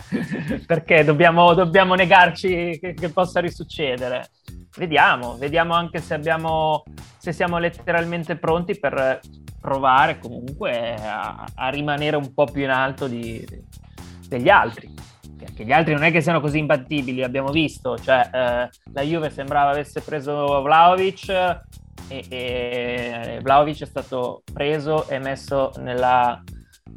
perché 0.65 1.03
dobbiamo, 1.03 1.53
dobbiamo 1.53 1.95
negarci 1.95 2.79
che, 2.79 2.93
che, 2.93 3.09
possa 3.09 3.41
risuccedere? 3.41 4.29
Vediamo, 4.77 5.35
vediamo 5.35 5.73
anche 5.73 5.99
se, 5.99 6.13
abbiamo, 6.13 6.85
se 7.17 7.33
siamo 7.33 7.57
letteralmente 7.57 8.37
pronti 8.37 8.79
per 8.79 9.19
provare 9.59 10.17
comunque 10.17 10.95
a, 10.95 11.45
a 11.53 11.67
rimanere 11.67 12.15
un 12.15 12.33
po' 12.33 12.45
più 12.45 12.63
in 12.63 12.69
alto 12.69 13.07
di, 13.07 13.45
degli 14.29 14.47
altri. 14.47 14.89
Perché 15.37 15.65
gli 15.65 15.73
altri 15.73 15.93
non 15.93 16.03
è 16.03 16.11
che 16.11 16.21
siano 16.21 16.39
così 16.39 16.59
imbattibili, 16.59 17.21
abbiamo 17.21 17.51
visto, 17.51 17.97
cioè 17.97 18.29
eh, 18.31 18.69
la 18.93 19.01
Juve 19.01 19.29
sembrava 19.29 19.71
avesse 19.71 19.99
preso 19.99 20.61
Vlaovic, 20.61 21.61
e, 22.11 22.25
e 22.29 23.39
Vlaovic 23.41 23.81
è 23.81 23.85
stato 23.85 24.43
preso 24.53 25.07
e 25.07 25.17
messo 25.19 25.71
nella, 25.77 26.43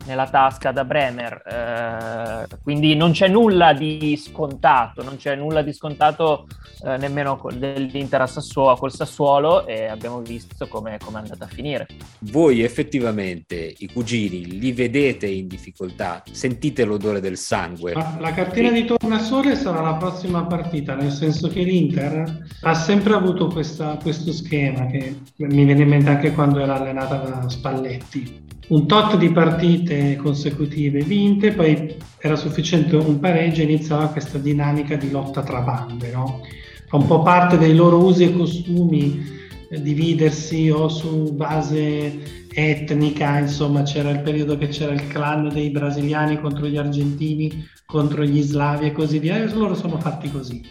nella 0.07 0.29
tasca 0.29 0.73
da 0.73 0.85
Bremer, 0.85 1.43
eh, 1.47 2.57
quindi 2.63 2.95
non 2.95 3.13
c'è 3.13 3.29
nulla 3.29 3.73
di 3.73 4.17
scontato, 4.17 5.03
non 5.03 5.17
c'è 5.17 5.35
nulla 5.35 5.63
di 5.63 5.73
scontato 5.73 6.47
eh, 6.85 6.97
nemmeno 6.97 7.41
dell'Inter 7.55 8.23
a 8.23 8.27
Sassuolo, 8.27 8.77
col 8.77 8.93
Sassuolo 8.93 9.67
e 9.67 9.87
abbiamo 9.87 10.21
visto 10.21 10.67
come 10.69 10.97
è 10.97 10.99
andata 11.13 11.45
a 11.45 11.49
finire. 11.49 11.87
Voi 12.21 12.63
effettivamente 12.63 13.75
i 13.79 13.91
cugini 13.93 14.59
li 14.59 14.73
vedete 14.73 15.27
in 15.27 15.47
difficoltà, 15.47 16.23
sentite 16.31 16.85
l'odore 16.85 17.21
del 17.21 17.37
sangue. 17.37 17.95
Ma 17.95 18.17
la 18.19 18.33
cartina 18.33 18.71
di 18.71 18.85
tornasole 18.85 19.57
sarà 19.57 19.81
la 19.81 19.95
prossima 19.95 20.45
partita, 20.45 20.95
nel 20.95 21.13
senso 21.13 21.49
che 21.49 21.63
l'Inter 21.63 22.47
ha 22.63 22.75
sempre 22.75 23.15
avuto 23.15 23.47
questa, 23.47 23.99
questo 24.03 24.33
schema 24.33 24.87
che 24.87 25.17
mi 25.37 25.65
viene 25.65 25.83
in 25.83 25.89
mente 25.89 26.11
anche 26.11 26.33
quando 26.33 26.59
era 26.59 26.75
allenata 26.75 27.17
da 27.17 27.49
Spalletti 27.49 28.43
un 28.67 28.87
tot 28.87 29.17
di 29.17 29.31
partite 29.31 29.94
consecutive 30.21 31.03
vinte, 31.03 31.53
poi 31.53 31.97
era 32.19 32.37
sufficiente 32.37 32.97
un 32.97 33.19
pareggio 33.21 33.61
e 33.61 33.65
iniziava 33.65 34.09
questa 34.09 34.39
dinamica 34.39 34.97
di 34.97 35.11
lotta 35.11 35.43
tra 35.43 35.61
bande. 35.61 36.11
No? 36.11 36.41
Fa 36.87 36.97
un 36.97 37.07
po' 37.07 37.23
parte 37.23 37.59
dei 37.59 37.75
loro 37.75 38.03
usi 38.05 38.25
e 38.25 38.33
costumi 38.33 39.25
eh, 39.69 39.81
dividersi 39.81 40.71
o 40.71 40.89
su 40.89 41.33
base 41.35 42.45
etnica, 42.55 43.39
insomma 43.39 43.83
c'era 43.83 44.11
il 44.11 44.21
periodo 44.21 44.57
che 44.57 44.69
c'era 44.69 44.93
il 44.93 45.07
clan 45.09 45.49
dei 45.49 45.71
brasiliani 45.71 46.41
contro 46.41 46.67
gli 46.67 46.77
argentini, 46.77 47.67
contro 47.85 48.25
gli 48.25 48.41
slavi 48.41 48.87
e 48.87 48.93
così 48.93 49.19
via, 49.19 49.37
e 49.37 49.53
loro 49.53 49.75
sono 49.75 49.99
fatti 49.99 50.31
così. 50.31 50.63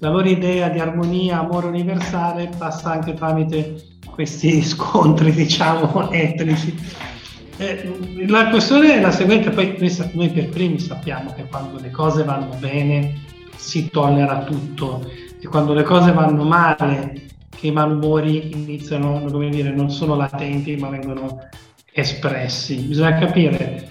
La 0.00 0.10
loro 0.10 0.28
idea 0.28 0.68
di 0.68 0.78
armonia, 0.78 1.38
amore 1.38 1.68
universale 1.68 2.50
passa 2.58 2.90
anche 2.90 3.14
tramite 3.14 3.76
questi 4.10 4.60
scontri, 4.64 5.32
diciamo, 5.32 6.10
etnici. 6.12 6.74
Eh, 7.58 8.26
la 8.28 8.50
questione 8.50 8.96
è 8.96 9.00
la 9.00 9.10
seguente, 9.10 9.50
poi 9.50 9.76
noi, 10.12 10.30
per 10.30 10.48
primi 10.50 10.78
sappiamo 10.78 11.32
che 11.32 11.44
quando 11.44 11.78
le 11.80 11.90
cose 11.90 12.22
vanno 12.22 12.54
bene 12.58 13.14
si 13.56 13.88
tollera 13.88 14.44
tutto 14.44 15.10
e 15.40 15.46
quando 15.48 15.72
le 15.72 15.82
cose 15.82 16.12
vanno 16.12 16.44
male 16.44 17.22
che 17.48 17.68
i 17.68 17.72
malumori 17.72 18.52
iniziano, 18.52 19.24
come 19.30 19.48
dire, 19.48 19.70
non 19.70 19.90
sono 19.90 20.16
latenti 20.16 20.76
ma 20.76 20.90
vengono 20.90 21.48
espressi. 21.92 22.76
Bisogna 22.76 23.18
capire, 23.18 23.88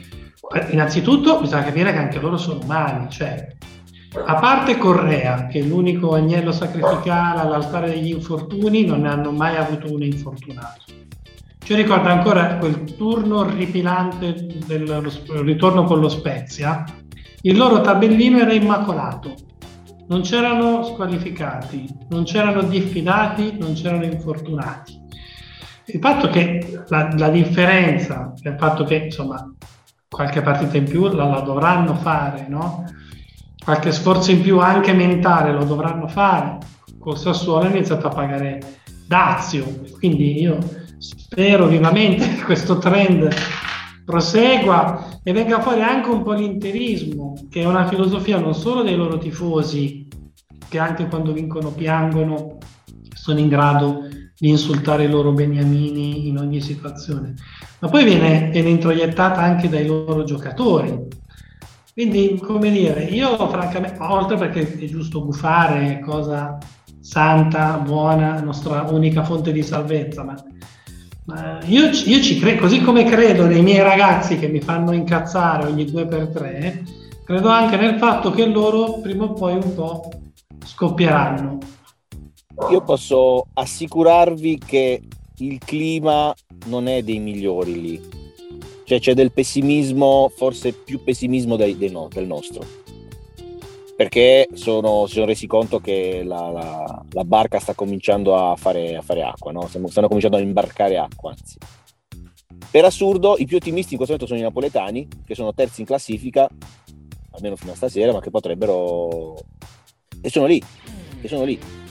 innanzitutto 0.69 1.41
bisogna 1.41 1.63
capire 1.63 1.91
che 1.91 1.97
anche 1.97 2.19
loro 2.19 2.37
sono 2.37 2.59
umani, 2.61 3.09
cioè 3.09 3.55
a 4.23 4.35
parte 4.35 4.77
Correa, 4.77 5.47
che 5.47 5.59
è 5.59 5.63
l'unico 5.63 6.13
agnello 6.13 6.51
sacrificale 6.51 7.41
all'altare 7.41 7.89
degli 7.89 8.11
infortuni, 8.11 8.85
non 8.85 9.01
ne 9.01 9.09
hanno 9.09 9.31
mai 9.31 9.57
avuto 9.57 9.91
uno 9.91 10.05
infortunato. 10.05 10.83
Ci 11.65 11.73
ricorda 11.73 12.11
ancora 12.11 12.57
quel 12.57 12.83
turno 12.95 13.39
orripilante 13.39 14.35
del 14.67 15.01
ritorno 15.41 15.83
con 15.85 15.99
lo 15.99 16.09
Spezia. 16.09 16.83
Il 17.41 17.57
loro 17.57 17.81
tabellino 17.81 18.37
era 18.37 18.53
immacolato. 18.53 19.33
Non 20.07 20.21
c'erano 20.21 20.83
squalificati, 20.83 21.87
non 22.09 22.23
c'erano 22.23 22.61
diffidati, 22.61 23.57
non 23.59 23.73
c'erano 23.73 24.03
infortunati. 24.03 25.01
Il 25.87 25.99
fatto 25.99 26.29
che 26.29 26.83
la, 26.89 27.11
la 27.17 27.29
differenza, 27.29 28.31
il 28.43 28.55
fatto 28.59 28.83
che 28.83 28.97
insomma 29.05 29.51
qualche 30.07 30.43
partita 30.43 30.77
in 30.77 30.85
più 30.85 31.07
la, 31.07 31.25
la 31.25 31.39
dovranno 31.39 31.95
fare, 31.95 32.45
no? 32.47 32.85
qualche 33.63 33.91
sforzo 33.91 34.29
in 34.29 34.41
più 34.43 34.59
anche 34.59 34.93
mentale 34.93 35.51
lo 35.51 35.63
dovranno 35.63 36.07
fare. 36.07 36.59
Col 36.99 37.17
Sassuolo 37.17 37.65
ha 37.65 37.69
iniziato 37.69 38.05
a 38.05 38.11
pagare 38.11 38.59
Dazio, 39.07 39.65
quindi 39.97 40.39
io 40.39 40.83
spero 41.05 41.67
vivamente 41.67 42.27
che 42.27 42.41
questo 42.43 42.79
trend 42.79 43.29
prosegua 44.03 45.19
e 45.23 45.33
venga 45.33 45.61
fuori 45.61 45.81
anche 45.81 46.09
un 46.09 46.23
po' 46.23 46.33
l'interismo, 46.33 47.33
che 47.49 47.61
è 47.61 47.65
una 47.65 47.87
filosofia 47.87 48.39
non 48.39 48.55
solo 48.55 48.81
dei 48.81 48.95
loro 48.95 49.17
tifosi, 49.17 50.07
che 50.67 50.79
anche 50.79 51.07
quando 51.07 51.31
vincono 51.31 51.69
piangono, 51.69 52.57
sono 53.13 53.39
in 53.39 53.47
grado 53.47 54.07
di 54.37 54.49
insultare 54.49 55.05
i 55.05 55.09
loro 55.09 55.31
beniamini 55.31 56.27
in 56.27 56.37
ogni 56.37 56.59
situazione, 56.61 57.35
ma 57.79 57.87
poi 57.87 58.03
viene, 58.03 58.49
viene 58.51 58.69
introiettata 58.69 59.41
anche 59.41 59.69
dai 59.69 59.85
loro 59.85 60.23
giocatori, 60.23 61.07
quindi, 61.93 62.37
come 62.43 62.71
dire, 62.71 63.03
io 63.03 63.37
francamente, 63.47 63.97
oltre 64.01 64.35
perché 64.35 64.77
è 64.77 64.85
giusto 64.85 65.23
gufare, 65.23 66.01
cosa 66.01 66.57
santa, 66.99 67.77
buona, 67.77 68.41
nostra 68.41 68.81
unica 68.89 69.23
fonte 69.23 69.53
di 69.53 69.63
salvezza, 69.63 70.23
ma 70.23 70.35
io, 71.65 71.85
io, 71.89 72.21
ci 72.21 72.39
credo, 72.39 72.61
così 72.61 72.81
come 72.81 73.03
credo 73.03 73.45
nei 73.45 73.61
miei 73.61 73.81
ragazzi 73.81 74.37
che 74.37 74.47
mi 74.47 74.61
fanno 74.61 74.91
incazzare 74.91 75.65
ogni 75.65 75.85
due 75.85 76.05
per 76.05 76.27
tre, 76.27 76.83
credo 77.23 77.49
anche 77.49 77.77
nel 77.77 77.97
fatto 77.97 78.31
che 78.31 78.45
loro 78.45 78.99
prima 78.99 79.23
o 79.23 79.33
poi 79.33 79.53
un 79.53 79.73
po' 79.73 80.09
scoppieranno. 80.63 81.57
Io 82.69 82.81
posso 82.81 83.47
assicurarvi 83.53 84.59
che 84.65 85.01
il 85.37 85.59
clima 85.59 86.33
non 86.67 86.87
è 86.87 87.01
dei 87.01 87.19
migliori 87.19 87.81
lì 87.81 88.23
cioè 88.85 88.99
c'è 88.99 89.13
del 89.15 89.31
pessimismo, 89.31 90.31
forse 90.33 90.71
più 90.71 91.03
pessimismo 91.03 91.55
dei, 91.55 91.75
dei 91.75 91.89
no, 91.89 92.07
del 92.11 92.27
nostro. 92.27 92.63
Perché 93.95 94.49
sono, 94.53 95.05
si 95.07 95.13
sono 95.13 95.25
resi 95.25 95.47
conto 95.47 95.79
che 95.79 96.21
la, 96.25 96.49
la, 96.49 97.05
la 97.11 97.23
barca 97.23 97.59
sta 97.59 97.73
cominciando 97.73 98.35
a 98.35 98.55
fare, 98.57 98.97
a 98.97 99.01
fare 99.01 99.23
acqua, 99.23 99.53
no? 99.53 99.67
stanno, 99.67 99.87
stanno 99.87 100.07
cominciando 100.07 100.37
a 100.37 100.41
imbarcare 100.41 100.97
acqua, 100.97 101.31
anzi. 101.31 101.57
Per 102.69 102.83
assurdo, 102.83 103.35
i 103.37 103.45
più 103.45 103.55
ottimisti 103.55 103.93
in 103.93 103.97
questo 103.97 104.15
momento 104.15 104.25
sono 104.25 104.39
i 104.39 104.43
napoletani, 104.43 105.07
che 105.25 105.33
sono 105.33 105.53
terzi 105.53 105.79
in 105.79 105.87
classifica, 105.87 106.49
almeno 107.31 107.55
fino 107.55 107.71
a 107.71 107.75
stasera, 107.75 108.11
ma 108.11 108.19
che 108.19 108.29
potrebbero... 108.29 109.35
E 110.21 110.29
sono 110.29 110.45
lì, 110.45 110.61
e 111.21 111.27
sono 111.29 111.45
lì. 111.45 111.84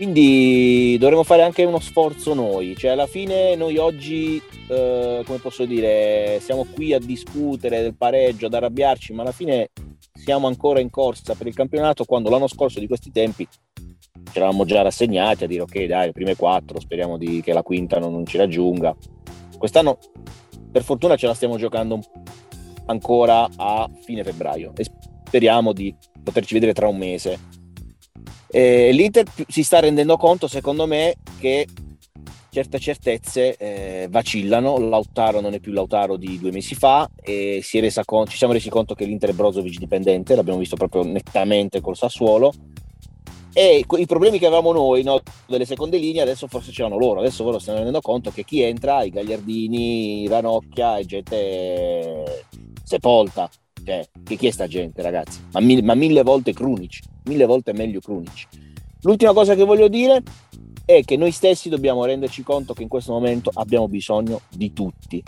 Quindi 0.00 0.96
dovremmo 0.98 1.24
fare 1.24 1.42
anche 1.42 1.62
uno 1.62 1.78
sforzo 1.78 2.32
noi, 2.32 2.74
cioè 2.74 2.92
alla 2.92 3.06
fine 3.06 3.54
noi 3.54 3.76
oggi, 3.76 4.40
eh, 4.66 5.22
come 5.26 5.36
posso 5.36 5.66
dire, 5.66 6.38
siamo 6.40 6.64
qui 6.64 6.94
a 6.94 6.98
discutere 6.98 7.82
del 7.82 7.94
pareggio, 7.94 8.46
ad 8.46 8.54
arrabbiarci, 8.54 9.12
ma 9.12 9.20
alla 9.20 9.32
fine 9.32 9.72
siamo 10.14 10.46
ancora 10.46 10.80
in 10.80 10.88
corsa 10.88 11.34
per 11.34 11.48
il 11.48 11.54
campionato 11.54 12.06
quando 12.06 12.30
l'anno 12.30 12.48
scorso 12.48 12.80
di 12.80 12.86
questi 12.86 13.10
tempi 13.10 13.46
ci 13.46 14.38
eravamo 14.38 14.64
già 14.64 14.80
rassegnati 14.80 15.44
a 15.44 15.46
dire 15.46 15.60
ok 15.60 15.84
dai, 15.84 16.06
le 16.06 16.12
prime 16.12 16.34
quattro, 16.34 16.80
speriamo 16.80 17.18
di, 17.18 17.42
che 17.42 17.52
la 17.52 17.62
quinta 17.62 17.98
non, 17.98 18.10
non 18.10 18.24
ci 18.24 18.38
raggiunga. 18.38 18.96
Quest'anno 19.58 19.98
per 20.72 20.82
fortuna 20.82 21.16
ce 21.16 21.26
la 21.26 21.34
stiamo 21.34 21.58
giocando 21.58 22.00
ancora 22.86 23.46
a 23.54 23.86
fine 24.00 24.24
febbraio 24.24 24.72
e 24.76 24.86
speriamo 25.26 25.74
di 25.74 25.94
poterci 26.24 26.54
vedere 26.54 26.72
tra 26.72 26.88
un 26.88 26.96
mese 26.96 27.59
eh, 28.50 28.90
L'Inter 28.92 29.24
si 29.48 29.62
sta 29.62 29.80
rendendo 29.80 30.16
conto, 30.16 30.48
secondo 30.48 30.86
me, 30.86 31.14
che 31.38 31.66
certe 32.50 32.78
certezze 32.78 33.56
eh, 33.56 34.08
vacillano. 34.10 34.78
Lautaro 34.78 35.40
non 35.40 35.54
è 35.54 35.60
più 35.60 35.72
Lautaro 35.72 36.16
di 36.16 36.38
due 36.38 36.50
mesi 36.50 36.74
fa 36.74 37.08
e 37.20 37.60
si 37.62 37.80
con- 38.04 38.26
ci 38.26 38.36
siamo 38.36 38.52
resi 38.52 38.68
conto 38.68 38.94
che 38.94 39.04
l'Inter 39.04 39.30
è 39.30 39.32
Brozovic 39.32 39.78
dipendente, 39.78 40.34
l'abbiamo 40.34 40.58
visto 40.58 40.76
proprio 40.76 41.04
nettamente 41.04 41.80
col 41.80 41.96
Sassuolo. 41.96 42.52
E 43.52 43.84
i 43.98 44.06
problemi 44.06 44.38
che 44.38 44.46
avevamo 44.46 44.70
noi 44.70 45.02
no, 45.02 45.20
delle 45.46 45.64
seconde 45.64 45.98
linee 45.98 46.22
adesso 46.22 46.46
forse 46.46 46.70
ce 46.70 46.82
l'hanno 46.82 46.98
loro. 46.98 47.18
Adesso 47.20 47.42
loro 47.42 47.58
stanno 47.58 47.78
rendendo 47.78 48.00
conto 48.00 48.30
che 48.30 48.44
chi 48.44 48.62
entra, 48.62 49.02
i 49.02 49.10
Gagliardini, 49.10 50.28
Ranocchia, 50.28 50.98
è 50.98 51.04
gente 51.04 52.44
sepolta. 52.84 53.50
Cioè, 53.84 54.08
che 54.24 54.36
chi 54.36 54.46
è 54.46 54.50
sta 54.50 54.66
gente, 54.66 55.02
ragazzi? 55.02 55.40
Ma, 55.52 55.60
mille, 55.60 55.82
ma 55.82 55.94
mille 55.94 56.22
volte 56.22 56.52
Krunic, 56.52 57.00
mille 57.24 57.46
volte 57.46 57.72
meglio 57.72 58.00
Krunic. 58.00 58.48
L'ultima 59.02 59.32
cosa 59.32 59.54
che 59.54 59.64
voglio 59.64 59.88
dire 59.88 60.22
è 60.84 61.02
che 61.04 61.16
noi 61.16 61.30
stessi 61.30 61.68
dobbiamo 61.68 62.04
renderci 62.04 62.42
conto 62.42 62.74
che 62.74 62.82
in 62.82 62.88
questo 62.88 63.12
momento 63.12 63.50
abbiamo 63.54 63.88
bisogno 63.88 64.40
di 64.48 64.72
tutti, 64.72 65.22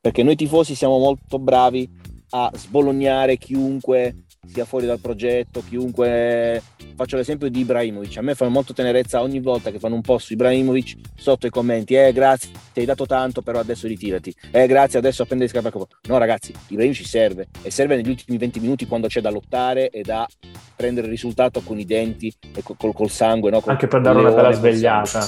perché 0.00 0.22
noi 0.22 0.36
tifosi 0.36 0.74
siamo 0.74 0.98
molto 0.98 1.38
bravi 1.38 1.88
a 2.30 2.50
sbolognare 2.54 3.36
chiunque 3.36 4.24
sia 4.46 4.64
fuori 4.64 4.86
dal 4.86 5.00
progetto, 5.00 5.62
chiunque. 5.66 6.62
Faccio 6.94 7.16
l'esempio 7.16 7.48
di 7.48 7.60
Ibrahimovic, 7.60 8.16
a 8.16 8.22
me 8.22 8.34
fa 8.34 8.48
molto 8.48 8.72
tenerezza 8.72 9.22
ogni 9.22 9.40
volta 9.40 9.70
che 9.70 9.78
fanno 9.78 9.94
un 9.94 10.00
post 10.00 10.26
su 10.26 10.32
Ibrahimovic 10.32 10.96
sotto 11.14 11.46
i 11.46 11.50
commenti, 11.50 11.94
eh 11.94 12.12
grazie, 12.12 12.50
ti 12.72 12.80
hai 12.80 12.86
dato 12.86 13.06
tanto 13.06 13.40
però 13.40 13.60
adesso 13.60 13.86
ritirati, 13.86 14.34
eh 14.50 14.66
grazie 14.66 14.98
adesso 14.98 15.22
appendi 15.22 15.44
le 15.44 15.50
scarpe 15.50 15.70
no 16.08 16.18
ragazzi, 16.18 16.52
Ibrahimovic 16.68 17.06
serve 17.06 17.48
e 17.62 17.70
serve 17.70 17.94
negli 17.94 18.08
ultimi 18.08 18.36
20 18.36 18.58
minuti 18.58 18.86
quando 18.86 19.06
c'è 19.06 19.20
da 19.20 19.30
lottare 19.30 19.90
e 19.90 20.02
da 20.02 20.26
prendere 20.74 21.06
il 21.06 21.12
risultato 21.12 21.60
con 21.60 21.78
i 21.78 21.84
denti 21.84 22.34
e 22.52 22.62
col, 22.62 22.92
col 22.92 23.10
sangue, 23.10 23.50
no? 23.50 23.60
Col, 23.60 23.72
anche 23.72 23.86
per 23.86 24.00
dare 24.00 24.18
una 24.18 24.32
bella 24.32 24.52
svegliata. 24.52 25.24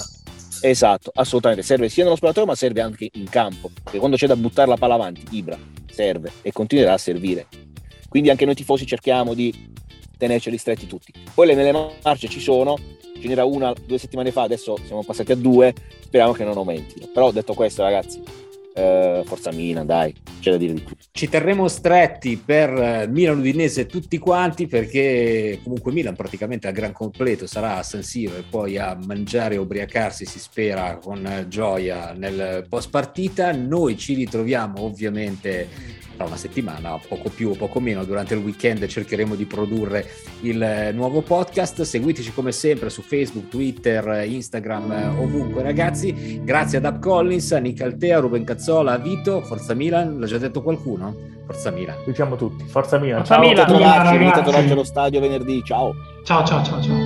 Esatto, 0.62 1.12
assolutamente, 1.14 1.62
serve 1.62 1.88
sia 1.88 2.02
nello 2.02 2.16
spogliatoio 2.16 2.46
ma 2.46 2.54
serve 2.56 2.80
anche 2.80 3.08
in 3.12 3.28
campo, 3.28 3.70
perché 3.82 3.98
quando 3.98 4.16
c'è 4.16 4.26
da 4.26 4.34
buttare 4.34 4.68
la 4.68 4.76
palla 4.76 4.94
avanti, 4.94 5.22
Ibra 5.30 5.56
serve 5.90 6.32
e 6.42 6.52
continuerà 6.52 6.94
a 6.94 6.98
servire. 6.98 7.46
Quindi 8.10 8.28
anche 8.28 8.44
noi 8.44 8.56
tifosi 8.56 8.84
cerchiamo 8.86 9.34
di 9.34 9.54
tenerceli 10.18 10.58
stretti 10.58 10.88
tutti. 10.88 11.12
Poi 11.32 11.46
le 11.46 11.54
nelle 11.54 11.72
marce 12.02 12.28
ci 12.28 12.40
sono, 12.40 12.76
ce 12.76 13.28
n'era 13.28 13.44
una 13.44 13.72
due 13.86 13.98
settimane 13.98 14.32
fa, 14.32 14.42
adesso 14.42 14.76
siamo 14.84 15.04
passati 15.04 15.30
a 15.30 15.36
due, 15.36 15.72
speriamo 16.00 16.32
che 16.32 16.42
non 16.42 16.56
aumentino. 16.56 17.08
Però 17.14 17.30
detto 17.30 17.54
questo 17.54 17.82
ragazzi, 17.82 18.20
eh, 18.74 19.22
forza 19.24 19.52
Milan, 19.52 19.86
dai, 19.86 20.12
c'è 20.40 20.50
da 20.50 20.56
dire 20.56 20.74
di 20.74 20.80
più. 20.80 20.96
Ci 21.12 21.28
terremo 21.28 21.68
stretti 21.68 22.36
per 22.36 22.70
eh, 22.70 23.06
Milan 23.08 23.38
Udinese 23.38 23.86
tutti 23.86 24.18
quanti 24.18 24.66
perché 24.66 25.60
comunque 25.62 25.92
Milan 25.92 26.16
praticamente 26.16 26.66
al 26.66 26.72
gran 26.72 26.92
completo 26.92 27.46
sarà 27.46 27.76
a 27.76 27.82
San 27.82 28.02
Siro 28.02 28.36
e 28.36 28.42
poi 28.42 28.76
a 28.76 28.98
mangiare 29.06 29.54
e 29.54 29.58
ubriacarsi 29.58 30.24
si 30.24 30.40
spera 30.40 30.98
con 30.98 31.46
gioia 31.48 32.12
nel 32.12 32.66
post 32.68 32.90
partita. 32.90 33.52
Noi 33.52 33.96
ci 33.96 34.14
ritroviamo 34.14 34.82
ovviamente 34.82 35.68
tra 36.20 36.28
una 36.28 36.36
settimana, 36.36 37.00
poco 37.08 37.30
più 37.30 37.48
o 37.48 37.54
poco 37.54 37.80
meno, 37.80 38.04
durante 38.04 38.34
il 38.34 38.40
weekend 38.40 38.86
cercheremo 38.86 39.34
di 39.34 39.46
produrre 39.46 40.06
il 40.42 40.62
eh, 40.62 40.92
nuovo 40.92 41.22
podcast. 41.22 41.80
Seguiteci 41.80 42.34
come 42.34 42.52
sempre 42.52 42.90
su 42.90 43.00
Facebook, 43.00 43.48
Twitter, 43.48 44.24
Instagram, 44.26 44.92
eh, 44.92 45.06
ovunque 45.06 45.62
ragazzi. 45.62 46.42
Grazie 46.44 46.76
ad 46.76 46.84
Up 46.84 46.98
Collins, 47.00 47.52
a 47.52 47.58
Nick 47.58 47.80
Altea, 47.80 48.18
Ruben 48.18 48.44
Cazzola, 48.44 48.92
a 48.92 48.98
Vito, 48.98 49.40
Forza 49.40 49.72
Milan, 49.72 50.18
l'ha 50.18 50.26
già 50.26 50.36
detto 50.36 50.62
qualcuno? 50.62 51.14
Forza 51.46 51.70
Milan. 51.70 51.96
Diciamo 52.04 52.36
tutti, 52.36 52.64
Forza 52.66 52.98
Milan. 52.98 53.24
Forza 53.24 53.36
ciao. 53.36 53.48
Milan. 53.48 53.64
A 53.64 54.42
trovarci 54.42 54.72
allo 54.72 54.84
stadio 54.84 55.20
venerdì, 55.20 55.62
ciao. 55.64 55.94
Ciao 56.24 56.44
ciao 56.44 56.62
ciao 56.62 56.82
ciao. 56.82 56.98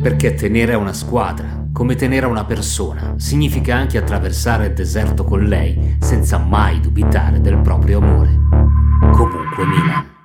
Perché 0.00 0.34
tenere 0.34 0.74
a 0.74 0.78
una 0.78 0.92
squadra, 0.92 1.57
come 1.78 1.94
tenere 1.94 2.26
una 2.26 2.44
persona, 2.44 3.14
significa 3.18 3.76
anche 3.76 3.98
attraversare 3.98 4.66
il 4.66 4.72
deserto 4.72 5.22
con 5.22 5.44
lei 5.44 5.96
senza 6.00 6.36
mai 6.36 6.80
dubitare 6.80 7.40
del 7.40 7.58
proprio 7.58 7.98
amore. 7.98 8.36
Comunque 9.12 9.64
Milan. 9.64 10.17